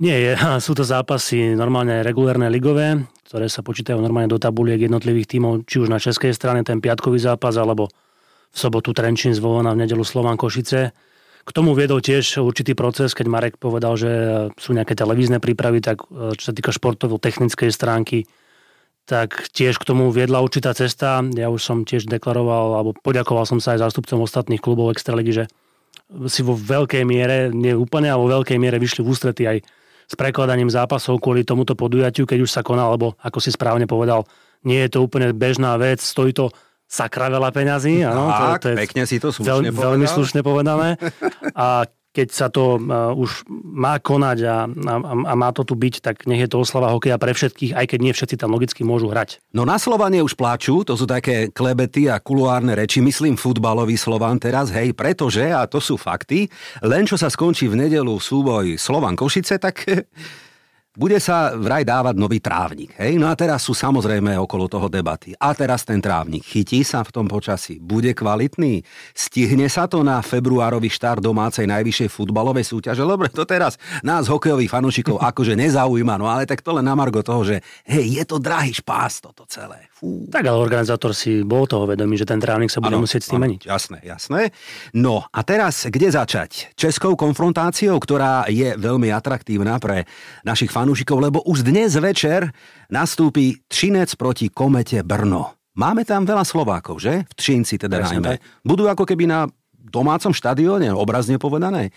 Nie, 0.02 0.34
sú 0.66 0.74
to 0.74 0.82
zápasy 0.82 1.54
normálne 1.54 2.02
regulérne 2.02 2.50
ligové, 2.50 3.06
ktoré 3.30 3.46
sa 3.46 3.62
počítajú 3.62 4.02
normálne 4.02 4.34
do 4.34 4.42
tabuliek 4.42 4.82
jednotlivých 4.90 5.38
tímov, 5.38 5.70
či 5.70 5.86
už 5.86 5.94
na 5.94 6.02
českej 6.02 6.34
strane 6.34 6.66
ten 6.66 6.82
piatkový 6.82 7.22
zápas, 7.22 7.54
alebo 7.56 7.88
v 8.52 8.58
sobotu 8.58 8.96
Trenčín 8.96 9.36
zvolená 9.36 9.76
v 9.76 9.86
nedelu 9.86 10.02
Slovan 10.02 10.40
Košice. 10.40 10.96
K 11.46 11.54
tomu 11.54 11.78
viedol 11.78 12.02
tiež 12.02 12.42
určitý 12.42 12.74
proces, 12.74 13.14
keď 13.14 13.28
Marek 13.30 13.56
povedal, 13.62 13.94
že 13.94 14.12
sú 14.58 14.74
nejaké 14.74 14.98
televízne 14.98 15.38
prípravy, 15.38 15.78
tak 15.78 16.02
e, 16.10 16.34
čo 16.34 16.50
sa 16.50 16.54
týka 16.58 16.74
športovo-technickej 16.74 17.70
stránky, 17.70 18.26
tak 19.06 19.54
tiež 19.54 19.78
k 19.78 19.86
tomu 19.86 20.10
viedla 20.10 20.42
určitá 20.42 20.74
cesta. 20.74 21.22
Ja 21.38 21.54
už 21.54 21.62
som 21.62 21.86
tiež 21.86 22.10
deklaroval, 22.10 22.82
alebo 22.82 22.98
poďakoval 22.98 23.46
som 23.46 23.62
sa 23.62 23.78
aj 23.78 23.86
zástupcom 23.86 24.26
ostatných 24.26 24.58
klubov 24.58 24.90
Extraligy, 24.90 25.46
že 25.46 25.46
si 26.30 26.42
vo 26.46 26.54
veľkej 26.54 27.04
miere, 27.04 27.50
nie 27.50 27.74
úplne, 27.74 28.10
ale 28.14 28.22
vo 28.22 28.30
veľkej 28.42 28.58
miere 28.62 28.78
vyšli 28.78 29.02
v 29.02 29.10
ústrety 29.10 29.44
aj 29.50 29.58
s 30.06 30.14
prekladaním 30.14 30.70
zápasov 30.70 31.18
kvôli 31.18 31.42
tomuto 31.42 31.74
podujatiu, 31.74 32.30
keď 32.30 32.46
už 32.46 32.52
sa 32.54 32.62
konal, 32.62 32.94
alebo 32.94 33.18
ako 33.26 33.42
si 33.42 33.50
správne 33.50 33.90
povedal, 33.90 34.30
nie 34.66 34.82
je 34.86 34.98
to 34.98 35.00
úplne 35.02 35.34
bežná 35.34 35.74
vec, 35.82 36.02
stojí 36.02 36.34
to 36.34 36.54
sakra 36.86 37.34
veľa 37.34 37.50
peňazí. 37.50 38.06
Áno, 38.06 38.30
tak, 38.30 38.62
to, 38.62 38.62
to 38.62 38.68
je 38.74 38.76
pekne 38.86 39.04
si 39.10 39.18
to 39.18 39.34
slušne 39.34 39.74
veľ, 39.74 39.74
Veľmi 39.74 40.06
slušne 40.06 40.46
povedané. 40.46 41.02
A 41.58 41.90
keď 42.16 42.28
sa 42.32 42.48
to 42.48 42.80
uh, 42.80 43.12
už 43.12 43.44
má 43.52 44.00
konať 44.00 44.38
a, 44.48 44.64
a, 44.72 44.96
a 45.04 45.34
má 45.36 45.52
to 45.52 45.68
tu 45.68 45.76
byť, 45.76 46.00
tak 46.00 46.24
nech 46.24 46.40
je 46.40 46.50
to 46.50 46.64
oslava 46.64 46.96
hokeja 46.96 47.20
pre 47.20 47.36
všetkých, 47.36 47.76
aj 47.76 47.86
keď 47.92 48.00
nie 48.00 48.16
všetci 48.16 48.40
tam 48.40 48.56
logicky 48.56 48.88
môžu 48.88 49.12
hrať. 49.12 49.44
No 49.52 49.68
na 49.68 49.76
Slovanie 49.76 50.24
už 50.24 50.40
pláču, 50.40 50.88
to 50.88 50.96
sú 50.96 51.04
také 51.04 51.52
klebety 51.52 52.08
a 52.08 52.24
kuluárne 52.24 52.72
reči, 52.72 53.04
myslím 53.04 53.36
futbalový 53.36 54.00
Slovan 54.00 54.40
teraz, 54.40 54.72
hej, 54.72 54.96
pretože, 54.96 55.44
a 55.52 55.68
to 55.68 55.84
sú 55.84 56.00
fakty, 56.00 56.48
len 56.80 57.04
čo 57.04 57.20
sa 57.20 57.28
skončí 57.28 57.68
v 57.68 57.84
nedelu 57.84 58.16
súboj 58.16 58.80
Slovan 58.80 59.20
Košice, 59.20 59.60
tak 59.60 59.84
bude 60.96 61.20
sa 61.20 61.54
vraj 61.54 61.84
dávať 61.84 62.16
nový 62.16 62.40
trávnik. 62.40 62.96
Hej? 62.96 63.20
No 63.20 63.28
a 63.28 63.36
teraz 63.36 63.68
sú 63.68 63.76
samozrejme 63.76 64.36
okolo 64.40 64.72
toho 64.72 64.88
debaty. 64.88 65.36
A 65.38 65.52
teraz 65.52 65.84
ten 65.84 66.00
trávnik 66.00 66.44
chytí 66.48 66.82
sa 66.82 67.04
v 67.04 67.12
tom 67.12 67.28
počasí, 67.28 67.78
bude 67.78 68.16
kvalitný, 68.16 68.82
stihne 69.12 69.68
sa 69.68 69.86
to 69.86 70.02
na 70.02 70.24
februárový 70.24 70.88
štart 70.88 71.20
domácej 71.20 71.68
najvyššej 71.68 72.10
futbalovej 72.10 72.66
súťaže. 72.66 73.04
Dobre, 73.04 73.28
to 73.30 73.44
teraz 73.44 73.76
nás 74.02 74.26
hokejových 74.26 74.72
fanúšikov 74.72 75.20
akože 75.22 75.54
nezaujíma, 75.60 76.16
no 76.16 76.32
ale 76.32 76.48
tak 76.48 76.64
to 76.64 76.72
len 76.74 76.88
na 76.88 76.96
margo 76.96 77.20
toho, 77.22 77.44
že 77.44 77.60
hej, 77.86 78.20
je 78.20 78.24
to 78.24 78.40
drahý 78.40 78.72
špás 78.72 79.20
toto 79.20 79.44
celé. 79.46 79.92
Fú. 79.96 80.28
Tak 80.28 80.44
ale 80.44 80.60
organizátor 80.60 81.16
si 81.16 81.40
bol 81.48 81.64
toho 81.72 81.88
vedomý, 81.88 82.20
že 82.20 82.28
ten 82.28 82.36
trávnik 82.36 82.68
sa 82.68 82.84
bude 82.84 83.00
ano, 83.00 83.08
musieť 83.08 83.24
s 83.24 83.30
tým 83.32 83.40
ano, 83.40 83.46
meniť. 83.48 83.62
Jasné, 83.64 83.98
jasné. 84.04 84.52
No 84.92 85.24
a 85.24 85.40
teraz 85.48 85.88
kde 85.88 86.12
začať? 86.12 86.76
Českou 86.76 87.16
konfrontáciou, 87.16 87.96
ktorá 87.96 88.44
je 88.52 88.76
veľmi 88.76 89.08
atraktívna 89.16 89.80
pre 89.80 90.04
našich 90.44 90.68
fanúšikov 90.68 91.24
lebo 91.24 91.40
už 91.48 91.64
dnes 91.64 91.96
večer 91.96 92.52
nastúpi 92.92 93.64
Třinec 93.72 94.12
proti 94.20 94.52
Komete 94.52 95.00
Brno. 95.00 95.56
Máme 95.80 96.04
tam 96.04 96.28
veľa 96.28 96.44
Slovákov, 96.44 97.00
že? 97.00 97.24
V 97.32 97.34
Třinci 97.36 97.80
teda 97.80 98.04
najmä. 98.04 98.36
Budú 98.68 98.92
ako 98.92 99.08
keby 99.08 99.32
na 99.32 99.48
domácom 99.88 100.34
štadióne, 100.34 100.90
obrazne 100.92 101.38
povedané. 101.38 101.94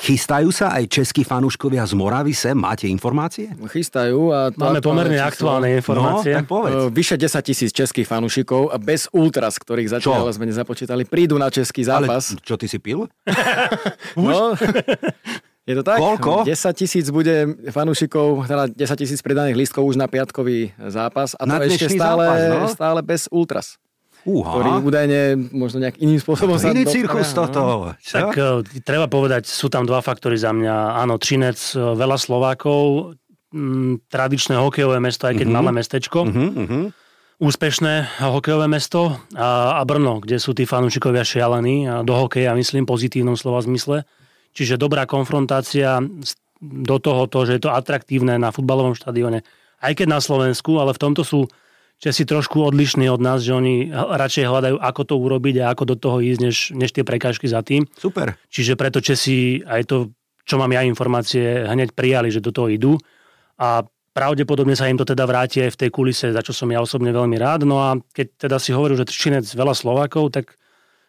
Chystajú 0.00 0.54
sa 0.54 0.72
aj 0.76 0.86
českí 0.86 1.22
fanúškovia 1.26 1.82
z 1.84 1.92
Moravy 1.98 2.32
sem? 2.32 2.54
Máte 2.54 2.86
informácie? 2.86 3.50
Chystajú. 3.54 4.30
A 4.30 4.54
Máme 4.54 4.78
pomerne 4.80 5.18
aktuálne 5.18 5.74
informácie. 5.74 6.32
No, 6.32 6.38
tak 6.42 6.48
povedz. 6.48 6.94
Vyše 6.94 7.16
10 7.18 7.42
tisíc 7.42 7.70
českých 7.74 8.06
fanúšikov 8.06 8.70
a 8.70 8.78
bez 8.78 9.10
ultras, 9.10 9.58
ktorých 9.58 9.98
zatiaľ 10.00 10.30
sme 10.30 10.46
nezapočítali, 10.46 11.04
prídu 11.04 11.36
na 11.36 11.50
český 11.50 11.82
zápas. 11.84 12.34
Ale 12.34 12.40
čo, 12.44 12.54
ty 12.54 12.66
si 12.70 12.78
pil? 12.78 13.10
no, 14.16 14.54
Je 15.64 15.72
to 15.72 15.80
tak? 15.80 15.96
Koľko? 15.96 16.44
10 16.44 16.76
tisíc 16.76 17.08
bude 17.08 17.56
fanúšikov, 17.72 18.44
teda 18.44 18.68
10 18.68 19.00
tisíc 19.00 19.20
predaných 19.24 19.56
lístkov 19.56 19.88
už 19.88 19.96
na 19.96 20.04
piatkový 20.04 20.76
zápas 20.92 21.32
a 21.40 21.48
na 21.48 21.56
to 21.56 21.72
ešte 21.72 21.96
stále, 21.96 22.20
zápas, 22.28 22.52
no? 22.52 22.68
stále 22.68 23.00
bez 23.00 23.22
ultras. 23.32 23.80
Uha. 24.24 24.48
ktorý 24.56 24.70
údajne 24.80 25.20
možno 25.52 25.84
nejak 25.84 26.00
iným 26.00 26.16
spôsobom 26.16 26.56
sa... 26.56 26.72
Iný 26.72 26.88
cirkus 26.88 27.32
no. 27.32 27.36
toto. 27.44 27.60
Čo? 28.00 28.14
Tak 28.16 28.30
uh, 28.40 28.64
treba 28.80 29.04
povedať, 29.04 29.44
sú 29.44 29.68
tam 29.68 29.84
dva 29.84 30.00
faktory 30.00 30.40
za 30.40 30.48
mňa. 30.56 30.96
Áno, 30.96 31.20
Trinec, 31.20 31.60
uh, 31.76 31.92
veľa 31.92 32.16
Slovákov, 32.16 33.12
m, 33.52 34.00
tradičné 34.08 34.56
hokejové 34.56 34.96
mesto, 34.96 35.28
aj 35.28 35.36
keď 35.36 35.46
uh-huh. 35.52 35.58
malé 35.60 35.70
mestečko. 35.76 36.18
Uh-huh, 36.24 36.48
uh-huh. 36.56 36.84
Úspešné 37.44 38.24
hokejové 38.24 38.64
mesto 38.64 39.20
a, 39.36 39.76
a 39.76 39.82
Brno, 39.84 40.24
kde 40.24 40.40
sú 40.40 40.56
tí 40.56 40.64
fanúšikovia 40.64 41.26
šialení 41.26 41.84
a 41.84 41.94
do 42.00 42.14
hokeja, 42.16 42.56
myslím, 42.56 42.88
pozitívnom 42.88 43.36
slova 43.36 43.60
zmysle. 43.60 44.08
Čiže 44.54 44.78
dobrá 44.78 45.04
konfrontácia 45.04 45.98
do 46.62 46.96
toho, 47.02 47.26
to, 47.26 47.44
že 47.44 47.58
je 47.58 47.62
to 47.66 47.74
atraktívne 47.74 48.38
na 48.38 48.54
futbalovom 48.54 48.94
štadióne. 48.96 49.42
Aj 49.82 49.92
keď 49.92 50.16
na 50.16 50.20
Slovensku, 50.22 50.78
ale 50.80 50.94
v 50.96 51.02
tomto 51.02 51.26
sú 51.26 51.50
Česi 52.04 52.28
trošku 52.28 52.60
odlišní 52.60 53.08
od 53.08 53.24
nás, 53.24 53.40
že 53.40 53.56
oni 53.56 53.88
radšej 53.88 54.44
hľadajú, 54.44 54.76
ako 54.76 55.02
to 55.08 55.14
urobiť 55.16 55.64
a 55.64 55.72
ako 55.72 55.84
do 55.88 55.96
toho 55.96 56.20
ísť, 56.20 56.40
než, 56.44 56.56
než 56.76 56.92
tie 56.92 57.00
prekážky 57.00 57.48
za 57.48 57.64
tým. 57.64 57.88
Super. 57.96 58.36
Čiže 58.52 58.76
preto 58.76 59.00
Česi 59.00 59.64
aj 59.64 59.88
to, 59.88 60.12
čo 60.44 60.60
mám 60.60 60.68
ja 60.76 60.84
informácie, 60.84 61.64
hneď 61.64 61.96
prijali, 61.96 62.28
že 62.28 62.44
do 62.44 62.52
toho 62.52 62.68
idú. 62.68 63.00
A 63.56 63.88
pravdepodobne 64.12 64.76
sa 64.76 64.92
im 64.92 65.00
to 65.00 65.08
teda 65.08 65.24
vráti 65.24 65.64
aj 65.64 65.72
v 65.72 65.80
tej 65.80 65.90
kulise, 65.90 66.28
za 66.28 66.44
čo 66.44 66.52
som 66.52 66.68
ja 66.68 66.84
osobne 66.84 67.08
veľmi 67.08 67.40
rád. 67.40 67.64
No 67.64 67.80
a 67.80 67.96
keď 68.12 68.36
teda 68.36 68.56
si 68.60 68.76
hovoril, 68.76 69.00
že 69.00 69.08
Činec 69.08 69.48
veľa 69.48 69.72
Slovákov, 69.72 70.28
tak 70.28 70.60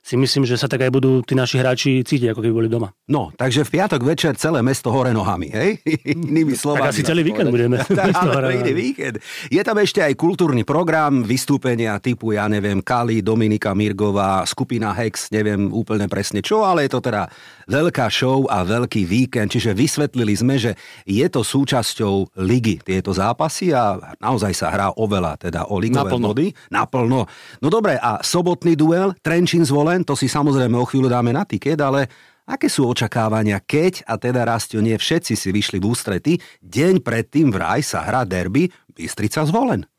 si 0.06 0.14
myslím, 0.22 0.46
že 0.46 0.54
sa 0.54 0.70
tak 0.70 0.86
aj 0.86 0.94
budú 0.94 1.26
tí 1.26 1.34
naši 1.34 1.58
hráči 1.58 2.06
cítiť, 2.06 2.38
ako 2.38 2.46
keby 2.46 2.54
boli 2.54 2.70
doma. 2.70 2.94
No, 3.10 3.34
takže 3.34 3.66
v 3.66 3.74
piatok 3.74 4.06
večer 4.06 4.38
celé 4.38 4.62
mesto 4.62 4.94
hore 4.94 5.10
nohami, 5.10 5.50
hej? 5.50 5.82
Inými 6.14 6.54
slovami. 6.54 6.86
Tak 6.86 6.94
asi 6.94 7.02
celý 7.02 7.26
víkend 7.26 7.50
budeme. 7.50 7.82
Ale 8.14 8.62
víkend. 8.70 9.18
Je 9.50 9.62
tam 9.66 9.82
ešte 9.82 10.06
aj 10.06 10.14
kultúrny 10.14 10.62
program, 10.62 11.26
vystúpenia 11.26 11.98
typu, 11.98 12.38
ja 12.38 12.46
neviem, 12.46 12.86
Kali, 12.86 13.26
Dominika 13.26 13.74
Mirgová, 13.74 14.46
skupina 14.46 14.94
Hex, 14.94 15.34
neviem 15.34 15.74
úplne 15.74 16.06
presne 16.06 16.46
čo, 16.46 16.62
ale 16.62 16.86
je 16.86 16.94
to 16.94 17.02
teda 17.02 17.26
veľká 17.66 18.06
show 18.14 18.46
a 18.46 18.62
veľký 18.62 19.10
víkend, 19.10 19.50
čiže 19.50 19.74
vysvetlili 19.74 20.34
sme, 20.38 20.56
že 20.62 20.78
je 21.10 21.26
to 21.26 21.42
súčasťou 21.42 22.38
ligy 22.46 22.78
tieto 22.84 23.10
zápasy 23.10 23.74
a 23.74 23.98
naozaj 24.22 24.54
sa 24.54 24.70
hrá 24.70 24.94
oveľa, 24.94 25.50
teda 25.50 25.74
o 25.74 25.82
ligové 25.82 26.14
Naplno. 26.14 26.28
body. 26.30 26.48
Naplno. 26.70 27.22
No 27.64 27.68
dobre, 27.72 27.98
a 27.98 28.22
sobotný 28.22 28.78
duel, 28.78 29.18
Trenčín 29.24 29.66
zvolen, 29.66 29.95
to 30.04 30.18
si 30.18 30.28
samozrejme 30.28 30.76
o 30.76 30.84
chvíľu 30.84 31.08
dáme 31.08 31.32
na 31.32 31.48
tiket, 31.48 31.80
ale 31.80 32.12
Aké 32.46 32.70
sú 32.70 32.86
očakávania, 32.86 33.58
keď, 33.58 34.06
a 34.06 34.22
teda 34.22 34.46
Rastio, 34.46 34.78
nie 34.78 34.94
všetci 34.94 35.34
si 35.34 35.50
vyšli 35.50 35.82
v 35.82 35.90
ústrety, 35.90 36.34
deň 36.62 37.02
predtým 37.02 37.50
vraj 37.50 37.82
sa 37.82 38.06
hrá 38.06 38.22
derby 38.22 38.70
Bystrica 38.94 39.42
zvolen? 39.50 39.90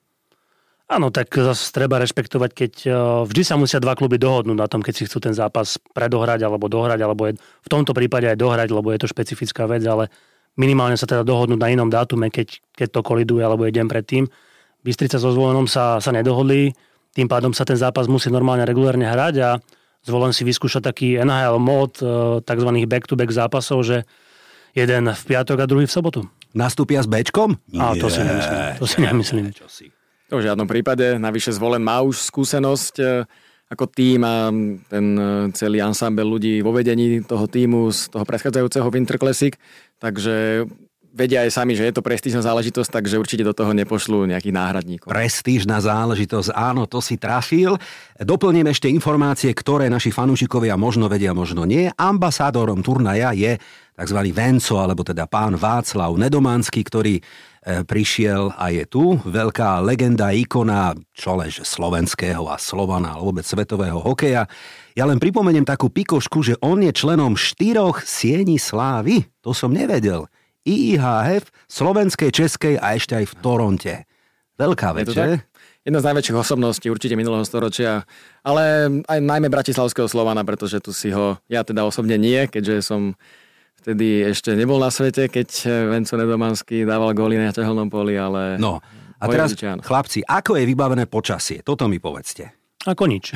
Áno, 0.86 1.10
tak 1.10 1.34
zase 1.34 1.74
treba 1.74 1.98
rešpektovať, 1.98 2.50
keď 2.54 2.72
e, 2.86 2.90
vždy 3.26 3.42
sa 3.42 3.58
musia 3.58 3.82
dva 3.82 3.98
kluby 3.98 4.22
dohodnúť 4.22 4.54
na 4.54 4.70
tom, 4.70 4.78
keď 4.78 4.94
si 4.94 5.02
chcú 5.10 5.18
ten 5.18 5.34
zápas 5.34 5.82
predohrať 5.90 6.46
alebo 6.46 6.70
dohrať, 6.70 7.02
alebo 7.02 7.26
je, 7.26 7.34
v 7.34 7.68
tomto 7.68 7.90
prípade 7.90 8.30
aj 8.30 8.38
dohrať, 8.38 8.70
lebo 8.70 8.94
je 8.94 9.02
to 9.02 9.10
špecifická 9.10 9.66
vec, 9.66 9.82
ale 9.82 10.06
minimálne 10.54 10.94
sa 10.94 11.10
teda 11.10 11.26
dohodnúť 11.26 11.58
na 11.58 11.74
inom 11.74 11.90
dátume, 11.90 12.30
keď, 12.30 12.62
keď 12.78 12.88
to 12.94 13.00
koliduje 13.02 13.42
alebo 13.42 13.66
je 13.66 13.74
deň 13.74 13.86
predtým. 13.90 14.30
Bystrica 14.86 15.18
so 15.18 15.34
zvolenom 15.34 15.66
sa, 15.66 15.98
sa 15.98 16.14
nedohodli, 16.14 16.70
tým 17.10 17.26
pádom 17.26 17.50
sa 17.50 17.66
ten 17.66 17.74
zápas 17.74 18.06
musí 18.06 18.30
normálne 18.30 18.62
regulárne 18.62 19.10
hrať 19.10 19.34
a 19.42 19.50
zvolen 20.06 20.30
si 20.30 20.46
vyskúša 20.46 20.78
taký 20.78 21.18
NHL 21.18 21.58
mod, 21.58 21.98
e, 21.98 22.40
tzv. 22.46 22.70
back-to-back 22.86 23.30
zápasov, 23.34 23.82
že 23.82 24.06
jeden 24.72 25.10
v 25.10 25.22
piatok 25.26 25.58
a 25.60 25.66
druhý 25.66 25.90
v 25.90 25.92
sobotu. 25.92 26.20
Nastúpia 26.54 27.02
s 27.02 27.10
Bčkom? 27.10 27.58
A 27.76 27.98
to 27.98 28.08
si 28.08 28.22
nemyslím. 28.22 28.60
To 28.78 28.86
si 28.86 28.98
nemyslím. 29.02 29.44
To 30.30 30.34
v 30.38 30.44
žiadnom 30.46 30.66
prípade. 30.66 31.18
Navyše 31.18 31.54
zvolen 31.54 31.82
má 31.82 32.00
už 32.02 32.22
skúsenosť 32.30 32.94
e, 33.02 33.06
ako 33.66 33.84
tým 33.90 34.22
a 34.22 34.50
ten 34.86 35.06
e, 35.18 35.22
celý 35.54 35.82
ansámbel 35.82 36.26
ľudí 36.26 36.62
vo 36.62 36.70
vedení 36.70 37.22
toho 37.26 37.50
týmu 37.50 37.90
z 37.90 38.14
toho 38.14 38.22
predchádzajúceho 38.22 38.86
Winter 38.94 39.18
Classic. 39.18 39.54
Takže 39.98 40.66
vedia 41.16 41.48
aj 41.48 41.56
sami, 41.56 41.72
že 41.72 41.88
je 41.88 41.96
to 41.96 42.04
prestížna 42.04 42.44
záležitosť, 42.44 42.92
takže 42.92 43.16
určite 43.16 43.40
do 43.40 43.56
toho 43.56 43.72
nepošlú 43.72 44.28
nejakých 44.28 44.52
náhradníkov. 44.52 45.08
Prestížna 45.08 45.80
záležitosť, 45.80 46.52
áno, 46.52 46.84
to 46.84 47.00
si 47.00 47.16
trafil. 47.16 47.80
Doplním 48.20 48.68
ešte 48.68 48.92
informácie, 48.92 49.56
ktoré 49.56 49.88
naši 49.88 50.12
fanúšikovia 50.12 50.76
možno 50.76 51.08
vedia, 51.08 51.32
možno 51.32 51.64
nie. 51.64 51.88
Ambasádorom 51.96 52.84
turnaja 52.84 53.32
je 53.32 53.56
tzv. 53.96 54.18
Venco, 54.36 54.76
alebo 54.76 55.00
teda 55.00 55.24
pán 55.24 55.56
Václav 55.56 56.12
Nedomanský, 56.20 56.84
ktorý 56.84 57.16
E, 57.66 57.82
prišiel 57.82 58.54
a 58.54 58.70
je 58.70 58.86
tu. 58.86 59.18
Veľká 59.26 59.82
legenda, 59.82 60.30
ikona, 60.30 60.94
čo 61.10 61.34
lež 61.34 61.66
slovenského 61.66 62.46
a 62.46 62.62
Slovana, 62.62 63.18
alebo 63.18 63.34
vôbec 63.34 63.42
svetového 63.42 63.98
hokeja. 63.98 64.46
Ja 64.94 65.02
len 65.02 65.18
pripomeniem 65.18 65.66
takú 65.66 65.90
pikošku, 65.90 66.46
že 66.46 66.54
on 66.62 66.78
je 66.86 66.94
členom 66.94 67.34
štyroch 67.34 68.06
sieni 68.06 68.62
slávy. 68.62 69.26
To 69.42 69.50
som 69.50 69.74
nevedel. 69.74 70.30
IIHF, 70.66 71.48
slovenskej, 71.70 72.34
českej 72.34 72.74
a 72.82 72.98
ešte 72.98 73.14
aj 73.14 73.30
v 73.30 73.34
Toronte. 73.38 73.94
Veľká 74.58 74.90
vec, 74.98 75.08
že? 75.14 75.46
Jedna 75.86 76.02
z 76.02 76.06
najväčších 76.10 76.36
osobností 76.42 76.90
určite 76.90 77.14
minulého 77.14 77.46
storočia, 77.46 78.02
ale 78.42 78.90
aj 79.06 79.18
najmä 79.22 79.46
bratislavského 79.46 80.10
Slovana, 80.10 80.42
pretože 80.42 80.82
tu 80.82 80.90
si 80.90 81.14
ho 81.14 81.38
ja 81.46 81.62
teda 81.62 81.86
osobne 81.86 82.18
nie, 82.18 82.50
keďže 82.50 82.82
som 82.82 83.14
vtedy 83.78 84.34
ešte 84.34 84.58
nebol 84.58 84.82
na 84.82 84.90
svete, 84.90 85.30
keď 85.30 85.46
Venco 85.94 86.18
Nedomanský 86.18 86.82
dával 86.82 87.14
góly 87.14 87.38
na 87.38 87.54
ťahelnom 87.54 87.86
poli, 87.86 88.18
ale... 88.18 88.58
No, 88.58 88.82
a 89.16 89.24
teraz, 89.30 89.54
chlapci, 89.86 90.26
ako 90.26 90.58
je 90.58 90.64
vybavené 90.66 91.06
počasie? 91.06 91.62
Toto 91.62 91.86
mi 91.86 92.02
povedzte. 92.02 92.52
Ako 92.86 93.06
nič. 93.10 93.34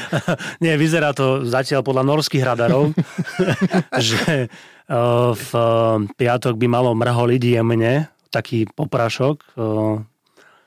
Nie, 0.64 0.80
vyzerá 0.80 1.12
to 1.12 1.44
zatiaľ 1.44 1.84
podľa 1.84 2.04
norských 2.16 2.44
radarov, 2.44 2.96
že 4.08 4.48
v 4.86 5.50
piatok 6.14 6.54
by 6.54 6.66
malo 6.70 6.94
mrholiť 6.94 7.42
jemne, 7.58 8.06
taký 8.30 8.70
poprašok. 8.70 9.42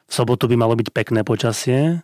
V 0.09 0.11
sobotu 0.11 0.49
by 0.49 0.55
malo 0.57 0.73
byť 0.75 0.89
pekné 0.91 1.21
počasie 1.23 2.03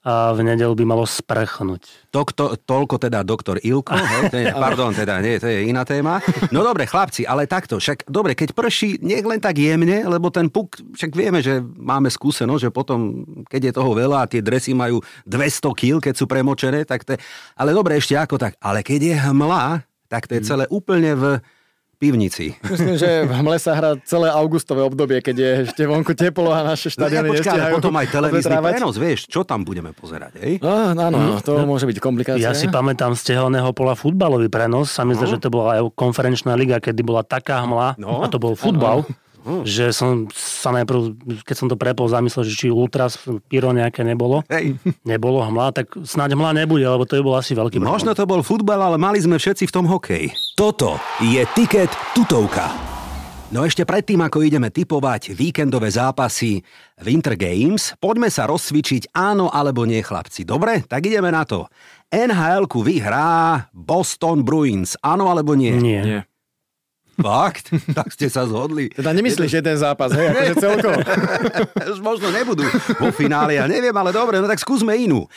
a 0.00 0.32
v 0.32 0.48
nedelu 0.48 0.72
by 0.72 0.84
malo 0.88 1.04
sprchnúť. 1.04 2.08
Doktor, 2.08 2.56
toľko 2.56 2.96
teda 2.96 3.20
doktor 3.20 3.60
Ilko, 3.60 3.92
hej, 3.92 4.32
je, 4.32 4.48
pardon, 4.64 4.96
teda 4.96 5.20
nie, 5.20 5.36
to 5.36 5.44
je 5.44 5.68
iná 5.68 5.84
téma. 5.84 6.24
No 6.48 6.64
dobre, 6.64 6.88
chlapci, 6.88 7.28
ale 7.28 7.44
takto, 7.44 7.76
však 7.76 8.08
dobre, 8.08 8.32
keď 8.32 8.56
prší, 8.56 8.96
nech 9.04 9.20
len 9.20 9.36
tak 9.36 9.60
jemne, 9.60 10.00
lebo 10.08 10.32
ten 10.32 10.48
puk, 10.48 10.80
však 10.96 11.12
vieme, 11.12 11.44
že 11.44 11.60
máme 11.60 12.08
skúsenosť, 12.08 12.62
že 12.64 12.70
potom, 12.72 13.28
keď 13.44 13.60
je 13.60 13.72
toho 13.76 13.92
veľa 13.92 14.24
a 14.24 14.30
tie 14.30 14.40
dresy 14.40 14.72
majú 14.72 15.04
200 15.28 15.68
kg, 15.76 16.00
keď 16.00 16.14
sú 16.16 16.24
premočené, 16.24 16.88
tak 16.88 17.04
to 17.04 17.12
je, 17.12 17.18
ale 17.60 17.76
dobre, 17.76 18.00
ešte 18.00 18.16
ako 18.16 18.40
tak, 18.40 18.56
ale 18.56 18.80
keď 18.80 19.00
je 19.04 19.14
hmla, 19.20 19.84
tak 20.10 20.26
to 20.26 20.34
je 20.34 20.42
celé 20.42 20.66
úplne 20.66 21.14
v, 21.14 21.24
pivnici. 22.00 22.56
Myslím, 22.64 22.96
že 22.96 23.28
v 23.28 23.32
Hmle 23.36 23.60
sa 23.60 23.76
hrá 23.76 23.92
celé 24.08 24.32
augustové 24.32 24.80
obdobie, 24.80 25.20
keď 25.20 25.36
je 25.36 25.50
ešte 25.68 25.82
vonku 25.84 26.16
teplo 26.16 26.48
a 26.48 26.64
naše 26.64 26.88
štadióny 26.88 27.28
no, 27.28 27.36
ja, 27.36 27.52
ale 27.52 27.76
potom 27.76 27.92
aj 27.92 28.06
televízny 28.16 28.56
prenos, 28.56 28.96
vieš, 28.96 29.28
čo 29.28 29.44
tam 29.44 29.68
budeme 29.68 29.92
pozerať, 29.92 30.40
hej? 30.40 30.52
No, 30.64 30.96
áno, 30.96 31.12
no, 31.12 31.36
to 31.44 31.60
no, 31.60 31.68
môže 31.68 31.84
byť 31.84 32.00
komplikácia. 32.00 32.40
Ja 32.40 32.56
si 32.56 32.72
pamätám 32.72 33.12
z 33.12 33.36
tehelného 33.36 33.76
pola 33.76 33.92
futbalový 33.92 34.48
prenos, 34.48 34.88
sa 34.88 35.04
mi 35.04 35.12
zdá, 35.12 35.28
no. 35.28 35.32
že 35.36 35.38
to 35.44 35.52
bola 35.52 35.76
aj 35.76 35.92
konferenčná 35.92 36.56
liga, 36.56 36.80
kedy 36.80 37.04
bola 37.04 37.20
taká 37.20 37.60
hmla 37.68 38.00
no. 38.00 38.24
a 38.24 38.26
to 38.32 38.40
bol 38.40 38.56
futbal. 38.56 39.04
Ano. 39.04 39.28
Hmm. 39.40 39.64
Že 39.64 39.84
som 39.94 40.10
sa 40.32 40.70
najprv, 40.76 41.16
keď 41.44 41.56
som 41.56 41.68
to 41.68 41.76
prepol, 41.76 42.08
zamyslel, 42.08 42.44
že 42.44 42.56
či 42.56 42.66
ultras, 42.68 43.16
pyro 43.48 43.72
nejaké 43.72 44.04
nebolo. 44.04 44.44
Hej. 44.52 44.76
Nebolo 45.00 45.40
hmla, 45.40 45.72
tak 45.72 45.96
snáď 46.04 46.36
hmla 46.36 46.52
nebude, 46.64 46.84
lebo 46.84 47.08
to 47.08 47.16
by 47.18 47.22
bol 47.24 47.36
asi 47.36 47.56
veľký 47.56 47.80
problém. 47.80 47.94
Možno 47.96 48.12
to 48.12 48.28
bol 48.28 48.44
futbal, 48.44 48.80
ale 48.80 49.00
mali 49.00 49.16
sme 49.16 49.40
všetci 49.40 49.64
v 49.68 49.74
tom 49.74 49.88
hokej. 49.88 50.32
Toto 50.56 51.00
je 51.24 51.40
Tiket 51.56 51.90
tutovka. 52.12 52.90
No 53.50 53.66
ešte 53.66 53.82
predtým, 53.82 54.22
ako 54.22 54.46
ideme 54.46 54.70
typovať 54.70 55.34
víkendové 55.34 55.90
zápasy 55.90 56.62
Winter 57.02 57.34
Games, 57.34 57.98
poďme 57.98 58.30
sa 58.30 58.46
rozcvičiť 58.46 59.10
áno 59.10 59.50
alebo 59.50 59.82
nie, 59.82 59.98
chlapci. 60.06 60.46
Dobre? 60.46 60.86
Tak 60.86 61.02
ideme 61.02 61.34
na 61.34 61.42
to. 61.42 61.66
NHL-ku 62.14 62.86
vyhrá 62.86 63.66
Boston 63.74 64.46
Bruins. 64.46 64.94
Áno 65.02 65.26
alebo 65.26 65.58
nie? 65.58 65.74
Nie. 65.82 66.02
nie. 66.06 66.20
Fakt? 67.20 67.70
Tak 67.92 68.10
ste 68.10 68.26
sa 68.32 68.48
zhodli. 68.48 68.88
Teda 68.90 69.12
nemyslíš, 69.12 69.60
že 69.60 69.62
ten 69.62 69.76
zápas, 69.76 70.10
hej, 70.16 70.32
akože 70.32 70.54
celkovo. 70.56 70.98
Možno 72.08 72.28
nebudú 72.32 72.64
vo 72.96 73.12
finále, 73.12 73.60
ja 73.60 73.68
neviem, 73.68 73.94
ale 73.94 74.10
dobre, 74.10 74.40
no 74.40 74.48
tak 74.48 74.58
skúsme 74.58 74.96
inú. 74.96 75.28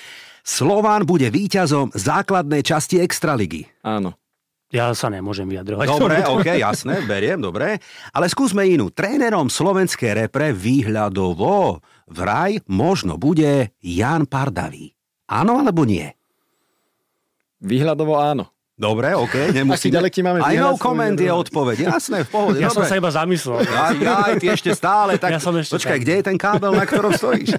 Slován 0.44 1.08
bude 1.08 1.32
víťazom 1.32 1.96
základnej 1.96 2.64
časti 2.64 3.00
Extraligy. 3.00 3.68
Áno. 3.84 4.16
Ja 4.74 4.90
sa 4.98 5.14
nemôžem 5.14 5.46
vyjadrovať. 5.46 5.86
Dobre, 5.86 6.18
ok, 6.36 6.48
jasné, 6.58 7.06
beriem, 7.06 7.38
dobre. 7.38 7.78
Ale 8.10 8.26
skúsme 8.26 8.66
inú. 8.66 8.90
Trénerom 8.90 9.48
slovenskej 9.54 10.26
repre 10.26 10.50
výhľadovo 10.50 11.78
vraj 12.10 12.58
možno 12.66 13.22
bude 13.22 13.70
Jan 13.86 14.26
Pardavý. 14.26 14.90
Áno 15.30 15.62
alebo 15.62 15.86
nie? 15.86 16.10
Výhľadovo 17.62 18.18
áno. 18.18 18.53
Dobre, 18.74 19.14
OK, 19.14 19.54
nemusíme. 19.54 20.02
ďalej 20.02 20.10
máme 20.26 20.42
Aj 20.42 20.58
no 20.58 20.74
comment 20.82 21.14
je 21.14 21.30
odpoveď. 21.30 21.94
Jasné, 21.94 22.26
v 22.26 22.30
pohode. 22.34 22.58
Ja 22.58 22.74
dobre. 22.74 22.78
som 22.82 22.84
sa 22.90 22.96
iba 22.98 23.12
zamyslel. 23.14 23.70
Aj, 23.70 23.94
aj, 23.94 24.34
ty 24.42 24.50
ešte 24.50 24.74
stále. 24.74 25.22
Tak, 25.22 25.38
ja 25.38 25.40
som 25.40 25.54
ešte 25.54 25.78
počkaj, 25.78 25.98
kde 26.02 26.14
je 26.18 26.24
ten 26.26 26.38
kábel, 26.42 26.74
na 26.74 26.82
ktorom 26.90 27.14
stojíš? 27.14 27.54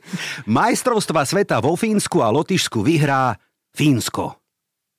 Majstrovstva 0.58 1.22
sveta 1.22 1.62
vo 1.62 1.78
Fínsku 1.78 2.18
a 2.18 2.34
Lotyšsku 2.34 2.82
vyhrá 2.82 3.38
Fínsko. 3.78 4.42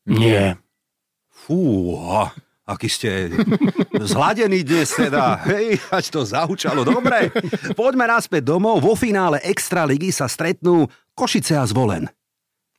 Nie. 0.07 0.55
Fú, 1.27 1.99
aký 2.63 2.87
ste 2.87 3.35
zhladení 3.91 4.63
dnes 4.63 4.95
teda. 4.95 5.43
Hej, 5.51 5.83
až 5.91 6.05
to 6.15 6.23
zaučalo. 6.23 6.87
Dobre, 6.87 7.27
poďme 7.75 8.07
naspäť 8.07 8.55
domov. 8.55 8.79
Vo 8.79 8.95
finále 8.95 9.43
Extraligy 9.43 10.15
sa 10.15 10.31
stretnú 10.31 10.87
Košice 11.11 11.59
a 11.59 11.67
Zvolen. 11.67 12.07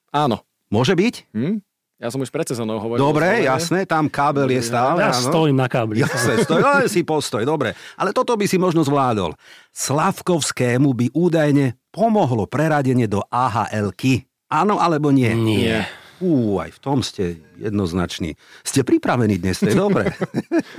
Áno. 0.08 0.40
Môže 0.68 0.92
byť? 0.92 1.14
Hm? 1.32 1.67
Ja 1.98 2.14
som 2.14 2.22
už 2.22 2.30
pred 2.30 2.46
sezónou 2.46 2.78
hovoril. 2.78 3.02
Dobre, 3.02 3.42
jasné, 3.42 3.82
tam 3.82 4.06
kábel 4.06 4.46
je 4.54 4.62
stále. 4.62 5.02
Ja 5.02 5.10
áno. 5.10 5.18
stojím 5.18 5.58
na 5.58 5.66
kábli. 5.66 5.98
Jasné, 6.06 6.46
stoj, 6.46 6.62
ale 6.62 6.86
si 6.86 7.02
postoj, 7.02 7.42
dobre. 7.42 7.74
Ale 7.98 8.14
toto 8.14 8.38
by 8.38 8.46
si 8.46 8.54
možno 8.54 8.86
zvládol. 8.86 9.34
Slavkovskému 9.74 10.94
by 10.94 11.06
údajne 11.10 11.74
pomohlo 11.90 12.46
preradenie 12.46 13.10
do 13.10 13.26
AHL-ky. 13.26 14.30
Áno 14.46 14.78
alebo 14.78 15.10
nie? 15.10 15.34
Nie. 15.34 15.90
Ú, 16.18 16.58
aj 16.58 16.74
v 16.74 16.80
tom 16.82 16.98
ste 17.02 17.42
jednoznační. 17.58 18.34
Ste 18.66 18.82
pripravení 18.82 19.38
dnes, 19.38 19.62
to 19.62 19.70
je 19.70 19.78
dobre. 19.78 20.10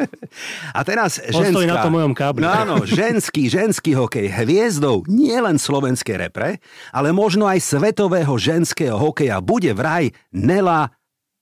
A 0.77 0.83
teraz 0.83 1.19
ženská... 1.19 1.63
na 1.63 1.79
tom 1.79 1.95
mojom 1.95 2.11
kábli. 2.11 2.43
No 2.43 2.51
áno, 2.51 2.75
ženský, 2.83 3.47
ženský 3.47 3.95
hokej. 3.95 4.27
Hviezdou 4.31 5.07
nie 5.07 5.35
len 5.35 5.55
slovenskej 5.55 6.27
repre, 6.27 6.59
ale 6.91 7.15
možno 7.15 7.47
aj 7.47 7.59
svetového 7.59 8.35
ženského 8.35 8.99
hokeja 8.99 9.39
bude 9.39 9.71
vraj 9.71 10.11
Nela 10.31 10.91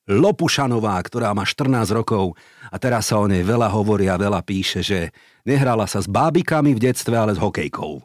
Lopušanová, 0.08 0.96
ktorá 1.04 1.36
má 1.36 1.44
14 1.44 1.92
rokov 1.92 2.34
a 2.72 2.80
teraz 2.80 3.12
sa 3.12 3.20
o 3.20 3.28
nej 3.28 3.44
veľa 3.44 3.68
hovorí 3.68 4.08
a 4.08 4.16
veľa 4.16 4.40
píše, 4.40 4.80
že 4.80 5.12
nehrala 5.44 5.84
sa 5.84 6.00
s 6.00 6.08
bábikami 6.08 6.72
v 6.72 6.80
detstve, 6.80 7.12
ale 7.14 7.36
s 7.36 7.40
hokejkou. 7.44 8.00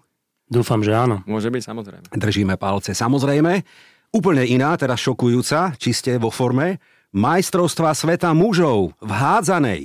Dúfam, 0.50 0.82
že 0.82 0.92
áno. 0.92 1.22
Môže 1.24 1.48
byť, 1.48 1.62
samozrejme. 1.62 2.04
Držíme 2.12 2.60
palce. 2.60 2.92
Samozrejme, 2.92 3.64
úplne 4.12 4.44
iná, 4.44 4.74
teraz 4.76 5.00
šokujúca, 5.00 5.78
či 5.80 5.96
ste 5.96 6.20
vo 6.20 6.28
forme, 6.28 6.76
majstrovstva 7.14 7.96
sveta 7.96 8.34
mužov 8.36 8.92
v 9.00 9.10
hádzanej, 9.10 9.82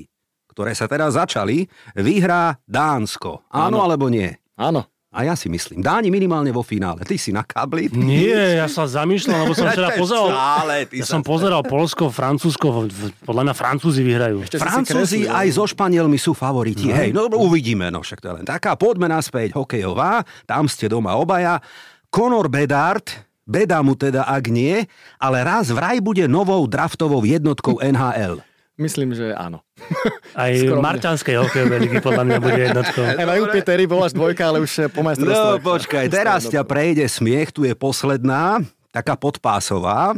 ktoré 0.51 0.73
sa 0.73 0.89
teraz 0.89 1.15
začali, 1.15 1.69
vyhrá 1.95 2.57
Dánsko. 2.65 3.47
Áno, 3.47 3.77
áno. 3.77 3.85
alebo 3.85 4.11
nie? 4.11 4.33
Áno. 4.57 4.89
A 5.07 5.23
ja 5.23 5.39
si 5.39 5.47
myslím, 5.47 5.79
Dáni 5.79 6.11
minimálne 6.11 6.51
vo 6.51 6.59
finále. 6.59 7.07
Ty 7.07 7.15
si 7.15 7.31
na 7.31 7.39
kabli. 7.39 7.87
Ty... 7.87 7.95
Nie, 7.95 8.59
ja 8.59 8.67
sa 8.67 8.83
zamýšľam, 8.83 9.47
lebo 9.47 9.55
som 9.55 9.65
včera 9.71 9.95
pozeral, 9.95 10.27
Stále, 10.35 10.75
ty 10.83 10.95
ja 10.99 11.05
sa 11.07 11.15
som 11.15 11.21
pozeral 11.23 11.63
Polsko, 11.63 12.11
Francúzsko, 12.11 12.91
podľa 13.23 13.43
mňa 13.47 13.55
Francúzi 13.55 14.03
vyhrajú. 14.03 14.43
Ešte 14.43 14.59
Francúzi 14.59 15.23
kreslil. 15.23 15.31
aj 15.31 15.47
so 15.55 15.63
Španielmi 15.63 16.19
sú 16.19 16.35
favoriti. 16.35 16.91
Hej, 16.91 17.15
no 17.15 17.31
uvidíme, 17.39 17.87
no 17.87 18.03
však 18.03 18.19
to 18.19 18.25
je 18.29 18.33
len 18.43 18.45
taká. 18.45 18.75
Poďme 18.75 19.07
naspäť, 19.07 19.55
hokejová, 19.55 20.27
tam 20.43 20.67
ste 20.67 20.91
doma 20.91 21.15
obaja. 21.15 21.63
Conor 22.11 22.51
Bedard, 22.51 23.07
beda 23.47 23.79
mu 23.79 23.95
teda 23.95 24.27
ak 24.27 24.51
nie, 24.51 24.83
ale 25.23 25.37
raz 25.39 25.71
vraj 25.71 26.03
bude 26.03 26.27
novou 26.27 26.67
draftovou 26.67 27.23
jednotkou 27.23 27.79
NHL. 27.79 28.43
Myslím, 28.77 29.17
že 29.17 29.33
áno. 29.33 29.65
Aj 30.37 30.53
Skromne. 30.53 30.85
Marťanskej 30.85 31.35
hokejovej 31.41 31.79
ligy 31.81 31.97
podľa 32.01 32.23
mňa 32.29 32.37
bude 32.37 32.61
jednotkou. 32.61 33.03
Aj 33.19 33.25
na 33.25 33.35
Jupiteri 33.41 33.89
bola 33.89 34.05
až 34.05 34.13
dvojka, 34.13 34.43
ale 34.53 34.61
už 34.61 34.93
po 34.93 35.01
majstrovstve. 35.01 35.49
No 35.57 35.61
počkaj, 35.61 36.05
teraz 36.13 36.45
ťa 36.45 36.61
prejde 36.61 37.09
smiech, 37.09 37.49
tu 37.49 37.65
je 37.65 37.73
posledná, 37.73 38.61
taká 38.93 39.17
podpásová. 39.17 40.13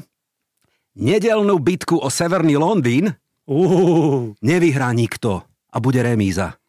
Nedelnú 1.00 1.56
bitku 1.64 1.96
o 2.04 2.12
Severný 2.12 2.60
Londýn 2.60 3.16
Uh, 3.50 4.30
nevyhrá 4.46 4.94
nikto 4.94 5.42
a 5.74 5.82
bude 5.82 6.06
remíza. 6.06 6.62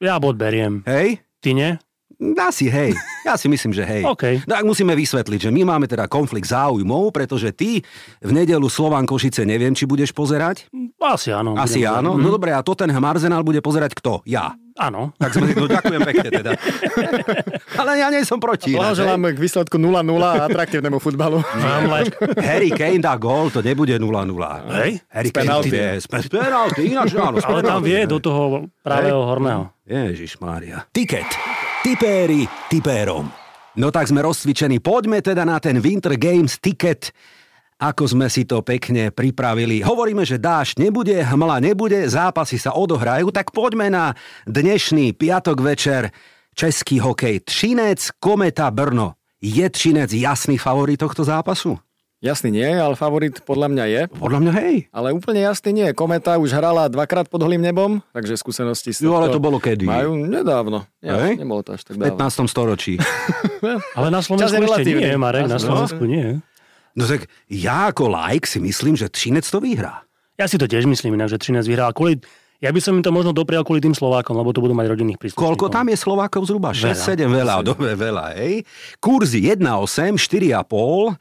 ja 0.00 0.16
bod 0.16 0.40
beriem. 0.40 0.80
Hej? 0.88 1.20
Ty 1.44 1.50
nie? 1.52 1.70
Asi 2.18 2.66
hej. 2.66 2.98
Ja 3.22 3.34
si 3.34 3.46
myslím, 3.46 3.70
že 3.70 3.82
hej. 3.82 4.02
OK. 4.02 4.42
No 4.42 4.52
tak 4.52 4.64
musíme 4.64 4.90
vysvetliť, 4.92 5.38
že 5.38 5.50
my 5.50 5.62
máme 5.64 5.86
teda 5.86 6.04
konflikt 6.04 6.46
záujmov, 6.46 7.10
pretože 7.10 7.50
ty 7.50 7.78
v 8.18 8.30
nedelu 8.32 8.66
Slován 8.66 9.04
Košice 9.04 9.42
neviem, 9.42 9.70
či 9.70 9.84
budeš 9.84 10.10
pozerať. 10.10 10.66
Asi 10.98 11.30
áno. 11.30 11.54
Asi 11.54 11.78
budem- 11.80 11.94
áno. 11.94 12.10
Mhm. 12.12 12.20
No 12.20 12.28
dobre, 12.28 12.50
a 12.50 12.60
Tottenham 12.60 13.04
Arsenal 13.04 13.40
bude 13.40 13.60
pozerať 13.60 13.94
kto? 13.94 14.18
Ja. 14.24 14.50
Áno. 14.74 15.10
Tak 15.14 15.30
sme, 15.32 15.50
no 15.52 15.66
ďakujem 15.66 16.00
pekne 16.04 16.28
teda. 16.32 16.50
Ale 17.80 17.98
ja 17.98 18.08
nie 18.08 18.22
som 18.22 18.38
proti. 18.38 18.72
Blahoželám 18.72 19.22
k 19.28 19.38
výsledku 19.38 19.74
0-0 19.74 19.90
a 20.18 20.46
atraktívnemu 20.46 20.98
futbalu. 20.98 21.42
Mám. 21.42 22.06
Harry 22.38 22.70
Kane 22.70 22.98
dá 22.98 23.14
gól, 23.14 23.50
to 23.50 23.58
nebude 23.58 23.94
0-0. 23.94 24.06
Hej? 24.76 25.02
Harry 25.08 25.30
Kane 25.30 25.66
z 25.98 26.06
pe- 26.06 26.22
z 26.22 26.28
penalty, 26.30 26.82
ináč 26.88 27.10
áno. 27.12 27.38
Ale 27.38 27.62
tam 27.62 27.82
vie 27.82 28.06
do 28.06 28.18
toho 28.18 28.66
pravého 28.78 29.18
horného. 29.24 29.70
Ježiš 29.82 30.38
Mária. 30.38 30.86
Tiket. 30.88 31.26
Tipéri 31.88 32.44
tipérom. 32.68 33.32
No 33.80 33.88
tak 33.88 34.12
sme 34.12 34.20
rozcvičení. 34.20 34.76
Poďme 34.76 35.24
teda 35.24 35.48
na 35.48 35.56
ten 35.56 35.80
Winter 35.80 36.20
Games 36.20 36.60
tiket. 36.60 37.16
Ako 37.80 38.04
sme 38.04 38.28
si 38.28 38.44
to 38.44 38.60
pekne 38.60 39.08
pripravili. 39.08 39.80
Hovoríme, 39.80 40.20
že 40.20 40.36
dážď 40.36 40.84
nebude, 40.84 41.16
hmla 41.16 41.64
nebude, 41.64 41.96
zápasy 42.04 42.60
sa 42.60 42.76
odohrajú, 42.76 43.32
tak 43.32 43.56
poďme 43.56 43.88
na 43.88 44.12
dnešný 44.44 45.16
piatok 45.16 45.64
večer. 45.64 46.12
Český 46.52 47.00
hokej. 47.00 47.48
Třinec, 47.48 48.20
Kometa, 48.20 48.68
Brno. 48.68 49.16
Je 49.40 49.64
Třinec 49.64 50.12
jasný 50.12 50.60
favorit 50.60 51.00
tohto 51.00 51.24
zápasu? 51.24 51.80
Jasný 52.18 52.50
nie, 52.50 52.66
ale 52.66 52.98
favorit 52.98 53.38
podľa 53.46 53.70
mňa 53.70 53.84
je. 53.86 54.00
Podľa 54.10 54.38
mňa 54.42 54.52
hej. 54.58 54.76
Ale 54.90 55.14
úplne 55.14 55.38
jasný 55.38 55.70
nie. 55.70 55.88
Kometa 55.94 56.34
už 56.34 56.50
hrala 56.50 56.90
dvakrát 56.90 57.30
pod 57.30 57.38
holým 57.38 57.62
nebom, 57.62 58.02
takže 58.10 58.34
skúsenosti 58.34 58.90
z 58.90 59.06
Jo, 59.06 59.14
ale 59.14 59.30
to 59.30 59.38
bolo 59.38 59.62
kedy? 59.62 59.86
Majú 59.86 60.26
nedávno. 60.26 60.82
Ja, 60.98 61.14
Hej? 61.22 61.38
nebolo 61.38 61.62
to 61.62 61.78
až 61.78 61.86
tak 61.86 61.94
V 61.94 62.02
dávno. 62.02 62.18
15. 62.18 62.50
storočí. 62.50 62.98
Ale 63.98 64.10
na 64.10 64.18
Slovensku 64.18 64.50
ešte 64.50 64.66
relatívny. 64.82 65.02
nie, 65.04 65.14
Marek, 65.14 65.46
na 65.46 65.56
No. 65.56 65.62
Slovensku 65.62 66.02
nie. 66.04 66.42
No 66.98 67.06
tak 67.06 67.30
ja 67.46 67.86
ako 67.88 68.10
like 68.10 68.50
si 68.50 68.58
myslím, 68.58 68.98
že 68.98 69.06
Třinec 69.06 69.46
to 69.46 69.62
vyhrá. 69.62 70.02
Ja 70.34 70.50
si 70.50 70.58
to 70.58 70.66
tiež 70.66 70.90
myslím 70.90 71.14
inak, 71.14 71.30
že 71.30 71.38
13 71.38 71.62
vyhrá. 71.64 71.94
Kvôli, 71.94 72.18
ja 72.58 72.70
by 72.70 72.78
som 72.78 72.94
im 72.94 73.02
to 73.02 73.10
možno 73.10 73.30
doprial 73.30 73.62
kvôli 73.62 73.78
tým 73.78 73.94
Slovákom, 73.94 74.34
lebo 74.34 74.50
to 74.50 74.58
budú 74.58 74.74
mať 74.74 74.86
rodinných 74.88 75.14
príslušníkov. 75.16 75.54
Koľko 75.54 75.66
tam 75.68 75.86
je 75.86 75.94
Slovákov 75.94 76.42
zhruba? 76.46 76.74
6-7, 76.74 77.22
veľa, 77.24 77.62
dobre, 77.62 77.94
veľa, 77.94 78.34
hej. 78.34 78.66
Kurzy 78.98 79.46
1,8, 79.48 80.18
4,5. 80.18 81.14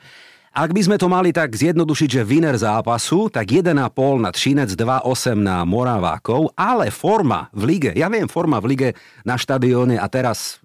Ak 0.58 0.74
by 0.74 0.82
sme 0.82 0.98
to 0.98 1.06
mali 1.06 1.30
tak 1.30 1.54
zjednodušiť, 1.54 2.10
že 2.18 2.26
winner 2.26 2.58
zápasu, 2.58 3.30
tak 3.30 3.46
1,5 3.46 3.78
na 4.18 4.34
Třinec, 4.34 4.74
2,8 4.74 5.38
na 5.38 5.62
Moravákov, 5.62 6.50
ale 6.58 6.90
forma 6.90 7.46
v 7.54 7.78
lige, 7.78 7.92
ja 7.94 8.10
viem, 8.10 8.26
forma 8.26 8.58
v 8.58 8.74
lige 8.74 8.90
na 9.22 9.38
štadióne 9.38 10.02
a 10.02 10.10
teraz 10.10 10.58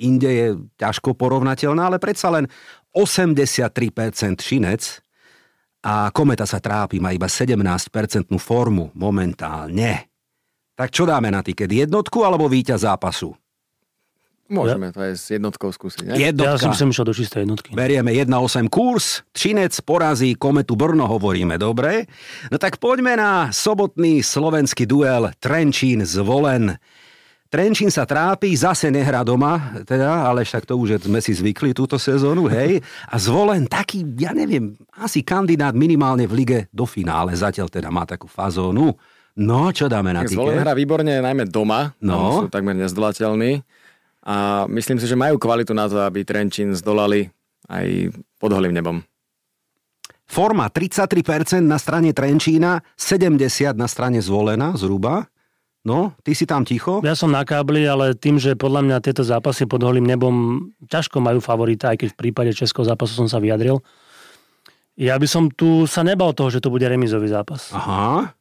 inde 0.00 0.30
je 0.32 0.46
ťažko 0.80 1.12
porovnateľná, 1.12 1.92
ale 1.92 2.00
predsa 2.00 2.32
len 2.32 2.48
83% 2.96 3.68
Třinec 4.40 5.04
a 5.84 6.08
Kometa 6.08 6.48
sa 6.48 6.56
trápi, 6.56 6.96
má 6.96 7.12
iba 7.12 7.28
17% 7.28 7.60
formu 8.40 8.96
momentálne. 8.96 10.08
Tak 10.72 10.88
čo 10.88 11.04
dáme 11.04 11.28
na 11.28 11.44
tiket? 11.44 11.68
Jednotku 11.68 12.24
alebo 12.24 12.48
víťaz 12.48 12.88
zápasu? 12.88 13.36
Môžeme 14.44 14.92
to 14.92 15.00
aj 15.00 15.12
s 15.16 15.24
jednotkou 15.32 15.72
skúsiť. 15.72 16.04
Ne? 16.04 16.20
Ja 16.20 16.28
Jednotka. 16.28 16.76
som 16.76 16.92
išiel 16.92 17.08
do 17.08 17.16
čistej 17.16 17.48
jednotky. 17.48 17.72
Berieme 17.72 18.12
1,8 18.12 18.68
kurz, 18.68 19.24
Činec 19.32 19.72
porazí 19.80 20.36
Kometu 20.36 20.76
Brno, 20.76 21.08
hovoríme, 21.08 21.56
dobre? 21.56 22.04
No 22.52 22.60
tak 22.60 22.76
poďme 22.76 23.16
na 23.16 23.48
sobotný 23.48 24.20
slovenský 24.20 24.84
duel 24.84 25.32
Trenčín 25.40 26.04
zvolen. 26.04 26.76
Trenčín 27.48 27.88
sa 27.88 28.02
trápi, 28.04 28.50
zase 28.52 28.90
nehrá 28.90 29.22
doma, 29.22 29.80
teda, 29.86 30.26
ale 30.26 30.42
však 30.42 30.66
to 30.66 30.74
už 30.74 31.06
sme 31.06 31.22
si 31.22 31.32
zvykli 31.32 31.70
túto 31.70 31.96
sezónu, 31.96 32.50
hej. 32.50 32.82
A 33.08 33.14
zvolen 33.16 33.64
taký, 33.70 34.02
ja 34.18 34.34
neviem, 34.34 34.74
asi 34.98 35.22
kandidát 35.22 35.72
minimálne 35.72 36.26
v 36.26 36.34
lige 36.34 36.58
do 36.74 36.82
finále, 36.82 37.30
zatiaľ 37.32 37.70
teda 37.70 37.94
má 37.94 38.02
takú 38.04 38.26
fazónu. 38.26 38.98
No, 39.38 39.70
čo 39.70 39.86
dáme 39.86 40.14
na 40.14 40.22
Tak 40.26 40.34
Zvolen 40.34 40.62
hrá 40.62 40.74
výborne 40.74 41.18
najmä 41.18 41.46
doma, 41.46 41.94
No. 42.02 42.14
no. 42.14 42.30
sú 42.42 42.46
takmer 42.50 42.74
nezdolateľní 42.74 43.62
a 44.24 44.64
myslím 44.72 44.96
si, 44.96 45.04
že 45.04 45.20
majú 45.20 45.36
kvalitu 45.36 45.76
na 45.76 45.84
to, 45.84 46.00
aby 46.00 46.24
Trenčín 46.24 46.72
zdolali 46.72 47.28
aj 47.68 48.08
pod 48.40 48.50
holým 48.56 48.72
nebom. 48.72 49.04
Forma 50.24 50.72
33% 50.72 51.60
na 51.60 51.76
strane 51.76 52.16
Trenčína, 52.16 52.80
70% 52.96 53.76
na 53.76 53.84
strane 53.84 54.24
Zvolena 54.24 54.72
zhruba. 54.72 55.28
No, 55.84 56.16
ty 56.24 56.32
si 56.32 56.48
tam 56.48 56.64
ticho? 56.64 57.04
Ja 57.04 57.12
som 57.12 57.28
na 57.28 57.44
kábli, 57.44 57.84
ale 57.84 58.16
tým, 58.16 58.40
že 58.40 58.56
podľa 58.56 58.88
mňa 58.88 59.04
tieto 59.04 59.20
zápasy 59.20 59.68
pod 59.68 59.84
holým 59.84 60.08
nebom 60.08 60.64
ťažko 60.88 61.20
majú 61.20 61.44
favorita, 61.44 61.92
aj 61.92 62.00
keď 62.00 62.08
v 62.16 62.18
prípade 62.24 62.50
českého 62.56 62.88
zápasu 62.88 63.12
som 63.12 63.28
sa 63.28 63.36
vyjadril. 63.36 63.84
Ja 64.96 65.20
by 65.20 65.28
som 65.28 65.52
tu 65.52 65.84
sa 65.84 66.00
nebal 66.00 66.32
toho, 66.32 66.48
že 66.48 66.64
to 66.64 66.72
bude 66.72 66.88
remizový 66.88 67.28
zápas. 67.28 67.68
Aha. 67.76 68.32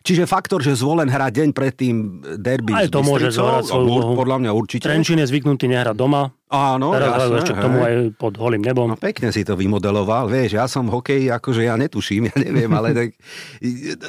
Čiže 0.00 0.24
faktor, 0.24 0.64
že 0.64 0.72
Zvolen 0.72 1.12
hrá 1.12 1.28
deň 1.28 1.52
predtým 1.52 1.94
derby 2.40 2.72
Aj 2.72 2.88
to 2.88 3.04
môže 3.04 3.36
zohrať 3.36 3.68
svoju 3.68 3.84
úlohu. 3.84 4.12
Podľa 4.16 4.36
mňa 4.40 4.50
určite. 4.56 4.88
Trenčín 4.88 5.20
je 5.20 5.28
zvyknutý 5.28 5.68
nehrať 5.68 5.92
doma, 5.92 6.32
Áno, 6.50 6.90
teraz 6.90 7.30
jasné, 7.30 7.36
ešte 7.46 7.54
k 7.54 7.62
tomu 7.62 7.78
aj 7.78 7.94
pod 8.18 8.34
holým 8.34 8.58
nebom. 8.58 8.90
No 8.90 8.98
pekne 8.98 9.30
si 9.30 9.46
to 9.46 9.54
vymodeloval, 9.54 10.26
vieš, 10.26 10.58
ja 10.58 10.66
som 10.66 10.90
hokej, 10.90 11.30
akože 11.30 11.62
ja 11.62 11.78
netuším, 11.78 12.26
ja 12.34 12.36
neviem, 12.42 12.66
ale 12.74 12.90
tak... 12.90 13.08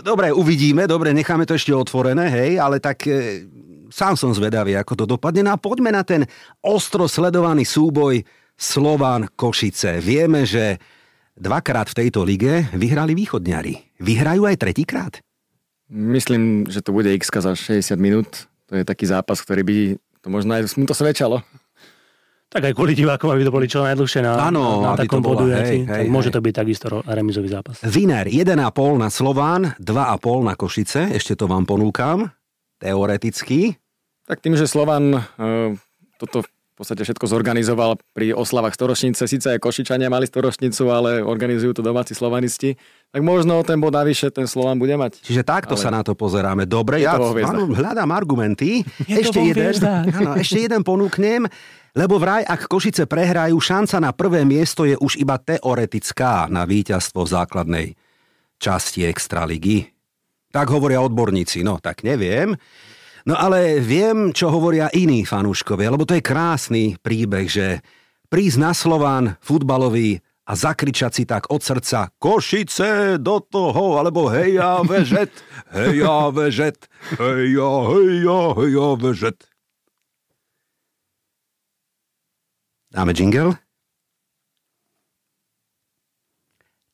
Dobre, 0.02 0.34
uvidíme, 0.34 0.90
dobre, 0.90 1.14
necháme 1.14 1.46
to 1.46 1.54
ešte 1.54 1.70
otvorené, 1.70 2.34
hej, 2.34 2.58
ale 2.58 2.82
tak 2.82 3.06
e, 3.06 3.46
sám 3.94 4.18
som 4.18 4.34
zvedavý, 4.34 4.74
ako 4.74 4.94
to 4.98 5.06
dopadne. 5.06 5.46
No 5.46 5.54
a 5.54 5.62
poďme 5.62 5.94
na 5.94 6.02
ten 6.02 6.26
ostro 6.66 7.06
sledovaný 7.06 7.62
súboj 7.62 8.26
Slován 8.58 9.30
Košice. 9.38 10.02
Vieme, 10.02 10.42
že 10.42 10.82
dvakrát 11.38 11.94
v 11.94 11.98
tejto 12.02 12.26
lige 12.26 12.74
vyhrali 12.74 13.14
východňari. 13.14 14.02
Vyhrajú 14.02 14.50
aj 14.50 14.58
tretíkrát? 14.58 15.14
Myslím, 15.92 16.72
že 16.72 16.80
to 16.80 16.96
bude 16.96 17.12
x 17.12 17.28
za 17.28 17.52
60 17.52 18.00
minút. 18.00 18.48
To 18.72 18.80
je 18.80 18.88
taký 18.88 19.04
zápas, 19.04 19.44
ktorý 19.44 19.62
by 19.68 19.78
to 20.24 20.28
možno 20.32 20.56
aj 20.56 20.72
mu 20.80 20.88
to 20.88 20.96
svedčalo. 20.96 21.44
Tak 22.52 22.68
aj 22.68 22.74
kvôli 22.76 22.92
divákom, 22.96 23.32
aby 23.32 23.48
to 23.48 23.52
boli 23.52 23.68
čo 23.68 23.80
najdlhšie 23.80 24.28
na, 24.28 24.52
Áno, 24.52 24.84
na, 24.84 25.00
takom 25.00 25.24
podujatí. 25.24 25.84
hej, 25.84 25.88
hej, 25.88 26.00
tak 26.04 26.08
môže 26.12 26.30
hej. 26.32 26.36
to 26.36 26.44
byť 26.44 26.54
takisto 26.56 26.88
remizový 27.08 27.48
zápas. 27.48 27.80
Winner 27.88 28.28
1,5 28.28 28.60
na 29.00 29.08
Slován, 29.08 29.72
2,5 29.80 30.48
na 30.48 30.54
Košice, 30.60 31.02
ešte 31.16 31.40
to 31.40 31.48
vám 31.48 31.64
ponúkam, 31.64 32.28
teoreticky. 32.84 33.80
Tak 34.28 34.44
tým, 34.44 34.60
že 34.60 34.68
Slovan 34.68 35.16
e, 35.16 35.80
toto 36.20 36.44
podstate 36.82 37.06
všetko 37.06 37.26
zorganizoval 37.30 38.02
pri 38.18 38.34
oslavách 38.34 38.74
storočnice, 38.74 39.30
síce 39.30 39.54
aj 39.54 39.62
Košičania 39.62 40.10
mali 40.10 40.26
storočnicu, 40.26 40.90
ale 40.90 41.22
organizujú 41.22 41.78
to 41.78 41.86
domáci 41.86 42.18
slovanisti, 42.18 42.74
tak 43.14 43.22
možno 43.22 43.62
ten 43.62 43.78
bod 43.78 43.94
navyše 43.94 44.34
ten 44.34 44.50
Slovan 44.50 44.82
bude 44.82 44.98
mať. 44.98 45.22
Čiže 45.22 45.46
takto 45.46 45.78
Ale- 45.78 45.84
sa 45.86 45.94
na 45.94 46.02
to 46.02 46.18
pozeráme. 46.18 46.66
Dobre, 46.66 47.06
ja 47.06 47.22
áno, 47.22 47.70
hľadám 47.70 48.10
argumenty. 48.10 48.82
Je 49.06 49.22
to 49.22 49.30
ešte, 49.30 49.40
jeden, 49.46 49.74
áno, 50.18 50.34
ešte 50.34 50.58
jeden 50.66 50.82
ponúknem, 50.82 51.46
lebo 51.94 52.18
vraj, 52.18 52.42
ak 52.48 52.72
Košice 52.72 53.06
prehrajú, 53.06 53.60
šanca 53.60 54.00
na 54.00 54.12
prvé 54.16 54.42
miesto 54.48 54.88
je 54.88 54.96
už 54.98 55.20
iba 55.20 55.36
teoretická 55.38 56.48
na 56.48 56.64
víťazstvo 56.64 57.28
v 57.28 57.30
základnej 57.30 57.88
časti 58.58 59.06
Extraligy. 59.06 59.92
Tak 60.52 60.68
hovoria 60.72 61.04
odborníci, 61.04 61.64
no 61.64 61.80
tak 61.80 62.04
neviem. 62.08 62.56
No 63.26 63.38
ale 63.38 63.78
viem, 63.84 64.34
čo 64.34 64.50
hovoria 64.50 64.90
iní 64.90 65.22
fanúškovia, 65.26 65.94
lebo 65.94 66.10
to 66.10 66.18
je 66.18 66.26
krásny 66.26 66.98
príbeh, 66.98 67.46
že 67.46 67.86
prísť 68.32 68.58
na 68.58 68.72
Slován 68.74 69.38
futbalový 69.46 70.18
a 70.50 70.58
zakričať 70.58 71.12
si 71.14 71.24
tak 71.30 71.48
od 71.54 71.62
srdca 71.62 72.10
Košice 72.18 73.22
do 73.22 73.40
toho, 73.46 74.02
alebo 74.02 74.26
heja 74.28 74.82
vežet, 74.82 75.32
heja 75.70 76.34
vežet, 76.34 76.90
heja, 77.16 77.72
heja, 77.94 78.42
heja 78.58 78.90
vežet. 78.98 79.40
Dáme 82.92 83.14
jingle? 83.16 83.56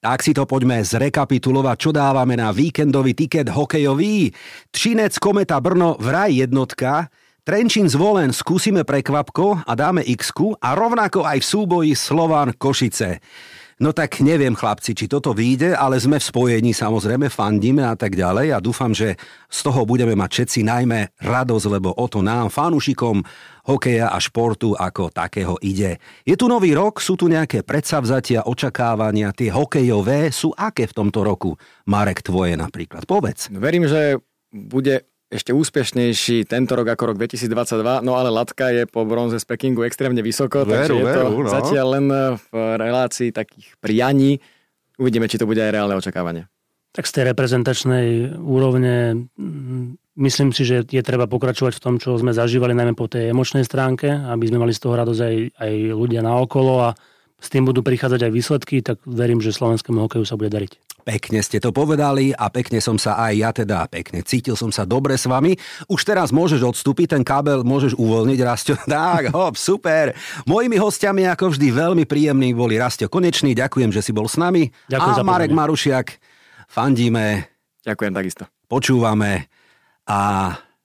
Tak 0.07 0.23
si 0.23 0.31
to 0.31 0.47
poďme 0.47 0.79
zrekapitulovať, 0.87 1.75
čo 1.83 1.91
dávame 1.91 2.39
na 2.39 2.55
víkendový 2.55 3.11
tiket 3.11 3.51
hokejový. 3.51 4.31
Třinec, 4.71 5.19
Kometa, 5.19 5.59
Brno, 5.59 5.99
vraj 5.99 6.31
jednotka, 6.31 7.11
Trenčín 7.43 7.91
zvolen 7.91 8.31
skúsime 8.31 8.87
prekvapko 8.87 9.67
a 9.67 9.71
dáme 9.75 10.07
x 10.07 10.31
a 10.63 10.75
rovnako 10.79 11.27
aj 11.27 11.43
v 11.43 11.49
súboji 11.51 11.91
Slovan 11.91 12.55
Košice. 12.55 13.19
No 13.77 13.93
tak 13.93 14.25
neviem, 14.25 14.57
chlapci, 14.57 14.97
či 14.97 15.05
toto 15.05 15.37
vyjde, 15.37 15.77
ale 15.77 16.01
sme 16.01 16.17
v 16.17 16.25
spojení, 16.25 16.73
samozrejme, 16.73 17.29
fandíme 17.29 17.85
a 17.85 17.93
tak 17.93 18.17
ďalej 18.17 18.57
a 18.57 18.57
dúfam, 18.57 18.89
že 18.89 19.13
z 19.53 19.59
toho 19.61 19.85
budeme 19.85 20.17
mať 20.17 20.29
všetci 20.33 20.59
najmä 20.65 21.13
radosť, 21.21 21.65
lebo 21.69 21.93
o 21.93 22.05
to 22.09 22.25
nám, 22.25 22.49
fanúšikom 22.49 23.21
hokeja 23.69 24.09
a 24.09 24.17
športu 24.17 24.73
ako 24.73 25.13
takého 25.13 25.61
ide. 25.61 26.01
Je 26.25 26.33
tu 26.33 26.49
nový 26.49 26.73
rok, 26.73 26.97
sú 26.97 27.13
tu 27.21 27.29
nejaké 27.29 27.61
predsavzatia, 27.61 28.49
očakávania, 28.49 29.29
tie 29.29 29.53
hokejové 29.53 30.33
sú 30.33 30.57
aké 30.57 30.89
v 30.89 30.97
tomto 30.97 31.21
roku? 31.21 31.53
Marek, 31.85 32.25
tvoje 32.25 32.57
napríklad, 32.57 33.05
povedz. 33.05 33.53
Verím, 33.53 33.85
že 33.85 34.17
bude 34.49 35.05
ešte 35.27 35.51
úspešnejší 35.51 36.47
tento 36.47 36.79
rok 36.79 36.87
ako 36.87 37.13
rok 37.13 37.15
2022, 37.19 37.99
no 37.99 38.15
ale 38.15 38.31
latka 38.31 38.71
je 38.71 38.87
po 38.87 39.03
bronze 39.03 39.35
z 39.43 39.45
Pekingu 39.45 39.83
extrémne 39.83 40.23
vysoko, 40.23 40.63
veru, 40.63 40.71
takže 40.71 40.93
je 40.95 41.03
to 41.03 41.23
veru, 41.27 41.39
no. 41.43 41.49
zatiaľ 41.51 41.87
len 41.99 42.05
v 42.39 42.49
relácii 42.55 43.35
takých 43.35 43.75
prianí. 43.83 44.39
Uvidíme, 44.95 45.27
či 45.27 45.35
to 45.35 45.45
bude 45.45 45.59
aj 45.59 45.71
reálne 45.75 45.99
očakávanie. 45.99 46.47
Tak 46.95 47.05
z 47.05 47.13
tej 47.13 47.23
reprezentačnej 47.35 48.39
úrovne 48.39 49.27
mm, 49.35 50.15
myslím 50.23 50.55
si, 50.55 50.63
že 50.63 50.87
je 50.87 51.03
treba 51.03 51.27
pokračovať 51.27 51.77
v 51.77 51.83
tom, 51.83 51.95
čo 51.99 52.15
sme 52.17 52.31
zažívali 52.31 52.73
najmä 52.73 52.95
po 52.95 53.11
tej 53.11 53.29
emočnej 53.35 53.67
stránke, 53.67 54.09
aby 54.09 54.47
sme 54.47 54.63
mali 54.63 54.73
z 54.73 54.81
toho 54.81 54.95
radosť 54.95 55.21
aj, 55.21 55.35
aj 55.59 55.73
ľudia 55.93 56.23
naokolo 56.23 56.87
a 56.87 56.89
s 57.37 57.47
tým 57.53 57.69
budú 57.69 57.85
prichádzať 57.85 58.27
aj 58.27 58.31
výsledky, 58.33 58.75
tak 58.81 58.97
verím, 59.05 59.37
že 59.37 59.53
slovenskému 59.53 60.01
hokeju 60.09 60.25
sa 60.25 60.33
bude 60.33 60.49
dariť. 60.49 60.87
Pekne 61.07 61.39
ste 61.39 61.63
to 61.63 61.71
povedali 61.71 62.35
a 62.35 62.51
pekne 62.51 62.83
som 62.83 62.99
sa 62.99 63.15
aj 63.15 63.33
ja 63.39 63.49
teda 63.55 63.87
pekne 63.87 64.27
cítil 64.27 64.59
som 64.59 64.75
sa 64.75 64.83
dobre 64.83 65.15
s 65.15 65.23
vami. 65.23 65.55
Už 65.87 66.03
teraz 66.03 66.35
môžeš 66.35 66.67
odstúpiť, 66.67 67.15
ten 67.15 67.23
kábel 67.23 67.63
môžeš 67.63 67.95
uvoľniť, 67.95 68.39
Rastio. 68.43 68.75
Tak, 68.89 69.31
hop, 69.31 69.55
super. 69.55 70.11
Mojimi 70.43 70.75
hostiami 70.75 71.29
ako 71.31 71.55
vždy 71.55 71.67
veľmi 71.71 72.03
príjemní 72.03 72.51
boli 72.51 72.75
Rastio 72.75 73.07
Konečný, 73.07 73.55
ďakujem, 73.55 73.93
že 73.93 74.03
si 74.03 74.11
bol 74.11 74.27
s 74.27 74.35
nami. 74.35 74.67
Ďakujem 74.91 75.15
a 75.15 75.23
Marek 75.23 75.53
Marušiak, 75.55 76.19
fandíme. 76.67 77.47
Ďakujem 77.87 78.11
takisto. 78.11 78.43
Počúvame 78.67 79.47
a 80.11 80.19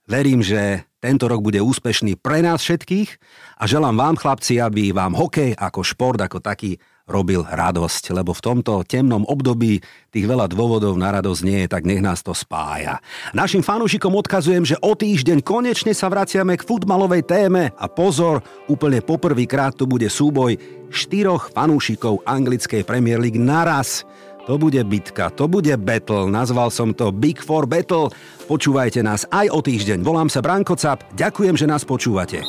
verím, 0.06 0.38
že 0.38 0.86
tento 1.02 1.26
rok 1.26 1.42
bude 1.42 1.58
úspešný 1.58 2.14
pre 2.22 2.46
nás 2.46 2.62
všetkých 2.62 3.10
a 3.58 3.66
želám 3.66 3.98
vám, 3.98 4.14
chlapci, 4.14 4.62
aby 4.62 4.94
vám 4.94 5.18
hokej 5.18 5.58
ako 5.58 5.82
šport, 5.82 6.22
ako 6.22 6.38
taký 6.38 6.78
robil 7.10 7.42
radosť, 7.42 8.14
lebo 8.14 8.30
v 8.30 8.44
tomto 8.44 8.86
temnom 8.86 9.26
období 9.26 9.82
tých 10.14 10.22
veľa 10.22 10.46
dôvodov 10.46 10.94
na 10.94 11.10
radosť 11.18 11.42
nie 11.42 11.66
je, 11.66 11.68
tak 11.68 11.82
nech 11.82 11.98
nás 11.98 12.22
to 12.22 12.30
spája. 12.30 13.02
Našim 13.34 13.66
fanúšikom 13.66 14.14
odkazujem, 14.14 14.62
že 14.62 14.78
o 14.78 14.94
týždeň 14.94 15.42
konečne 15.42 15.90
sa 15.92 16.06
vraciame 16.06 16.54
k 16.54 16.62
futbalovej 16.62 17.26
téme 17.26 17.74
a 17.74 17.86
pozor, 17.90 18.38
úplne 18.70 19.02
poprvýkrát 19.02 19.74
tu 19.74 19.90
bude 19.90 20.06
súboj 20.06 20.54
štyroch 20.94 21.50
fanúšikov 21.50 22.22
anglickej 22.22 22.86
Premier 22.86 23.18
League 23.18 23.40
naraz. 23.40 24.06
To 24.42 24.58
bude 24.58 24.82
bitka, 24.82 25.30
to 25.30 25.46
bude 25.46 25.70
battle, 25.78 26.26
nazval 26.26 26.74
som 26.74 26.90
to 26.90 27.14
Big 27.14 27.38
Four 27.38 27.70
Battle. 27.70 28.10
Počúvajte 28.50 28.98
nás 29.06 29.22
aj 29.30 29.46
o 29.54 29.62
týždeň. 29.62 30.02
Volám 30.02 30.26
sa 30.26 30.42
Branko 30.42 30.74
Cap, 30.74 31.06
ďakujem, 31.14 31.54
že 31.54 31.70
nás 31.70 31.86
počúvate. 31.86 32.42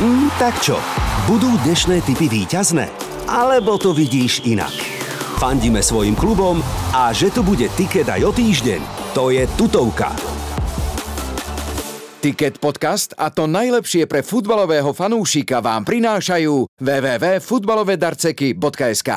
Mm, 0.00 0.32
tak 0.40 0.56
čo, 0.64 0.80
budú 1.28 1.52
dnešné 1.68 2.00
typy 2.00 2.32
výťazné? 2.32 2.88
Alebo 3.28 3.76
to 3.76 3.92
vidíš 3.92 4.40
inak? 4.48 4.72
Fandíme 5.36 5.84
svojim 5.84 6.16
klubom 6.16 6.64
a 6.96 7.12
že 7.12 7.28
tu 7.28 7.44
bude 7.44 7.68
tiket 7.76 8.08
aj 8.08 8.24
o 8.24 8.32
týždeň, 8.32 9.12
to 9.12 9.28
je 9.28 9.44
tutovka. 9.60 10.16
Ticket 12.24 12.56
podcast 12.56 13.12
a 13.20 13.28
to 13.28 13.44
najlepšie 13.44 14.08
pre 14.08 14.24
futbalového 14.24 14.96
fanúšika 14.96 15.60
vám 15.60 15.84
prinášajú 15.84 16.72
www.futbalovedarceky.sk 16.80 19.10